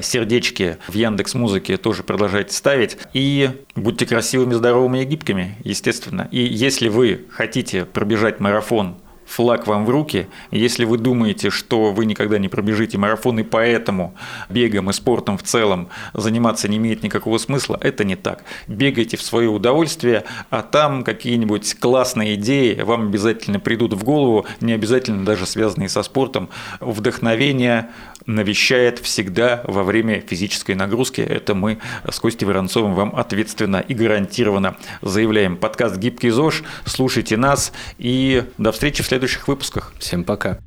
сердечки 0.00 0.76
в 0.86 0.94
Яндекс 0.94 1.34
Музыке 1.34 1.76
тоже 1.76 2.04
продолжайте 2.04 2.54
ставить. 2.54 2.98
И 3.12 3.50
будьте 3.74 4.06
красивыми, 4.06 4.54
здоровыми 4.54 5.02
и 5.02 5.04
гибкими, 5.04 5.56
естественно. 5.64 6.28
И 6.30 6.40
если 6.40 6.88
вы 6.88 7.26
хотите 7.32 7.84
пробежать 7.84 8.40
марафон 8.40 8.96
флаг 9.32 9.66
вам 9.66 9.86
в 9.86 9.90
руки. 9.90 10.28
Если 10.50 10.84
вы 10.84 10.98
думаете, 10.98 11.50
что 11.50 11.92
вы 11.92 12.04
никогда 12.04 12.38
не 12.38 12.48
пробежите 12.48 12.98
марафон, 12.98 13.38
и 13.38 13.42
поэтому 13.42 14.14
бегом 14.50 14.90
и 14.90 14.92
спортом 14.92 15.38
в 15.38 15.42
целом 15.42 15.88
заниматься 16.12 16.68
не 16.68 16.76
имеет 16.76 17.02
никакого 17.02 17.38
смысла, 17.38 17.78
это 17.80 18.04
не 18.04 18.16
так. 18.16 18.44
Бегайте 18.66 19.16
в 19.16 19.22
свое 19.22 19.48
удовольствие, 19.48 20.24
а 20.50 20.62
там 20.62 21.02
какие-нибудь 21.04 21.74
классные 21.78 22.34
идеи 22.34 22.80
вам 22.82 23.08
обязательно 23.08 23.58
придут 23.60 23.94
в 23.94 24.04
голову, 24.04 24.46
не 24.60 24.72
обязательно 24.72 25.24
даже 25.24 25.46
связанные 25.46 25.88
со 25.88 26.02
спортом. 26.02 26.48
Вдохновение 26.80 27.90
навещает 28.26 28.98
всегда 28.98 29.62
во 29.64 29.82
время 29.82 30.20
физической 30.20 30.74
нагрузки. 30.74 31.20
Это 31.20 31.54
мы 31.54 31.78
с 32.08 32.18
Костей 32.18 32.46
Воронцовым 32.46 32.94
вам 32.94 33.14
ответственно 33.16 33.76
и 33.76 33.94
гарантированно 33.94 34.76
заявляем. 35.00 35.56
Подкаст 35.56 35.96
«Гибкий 35.96 36.30
ЗОЖ». 36.30 36.62
Слушайте 36.84 37.36
нас 37.36 37.72
и 37.98 38.44
до 38.58 38.72
встречи 38.72 39.02
в 39.02 39.06
следующих 39.06 39.48
выпусках. 39.48 39.92
Всем 39.98 40.24
пока. 40.24 40.58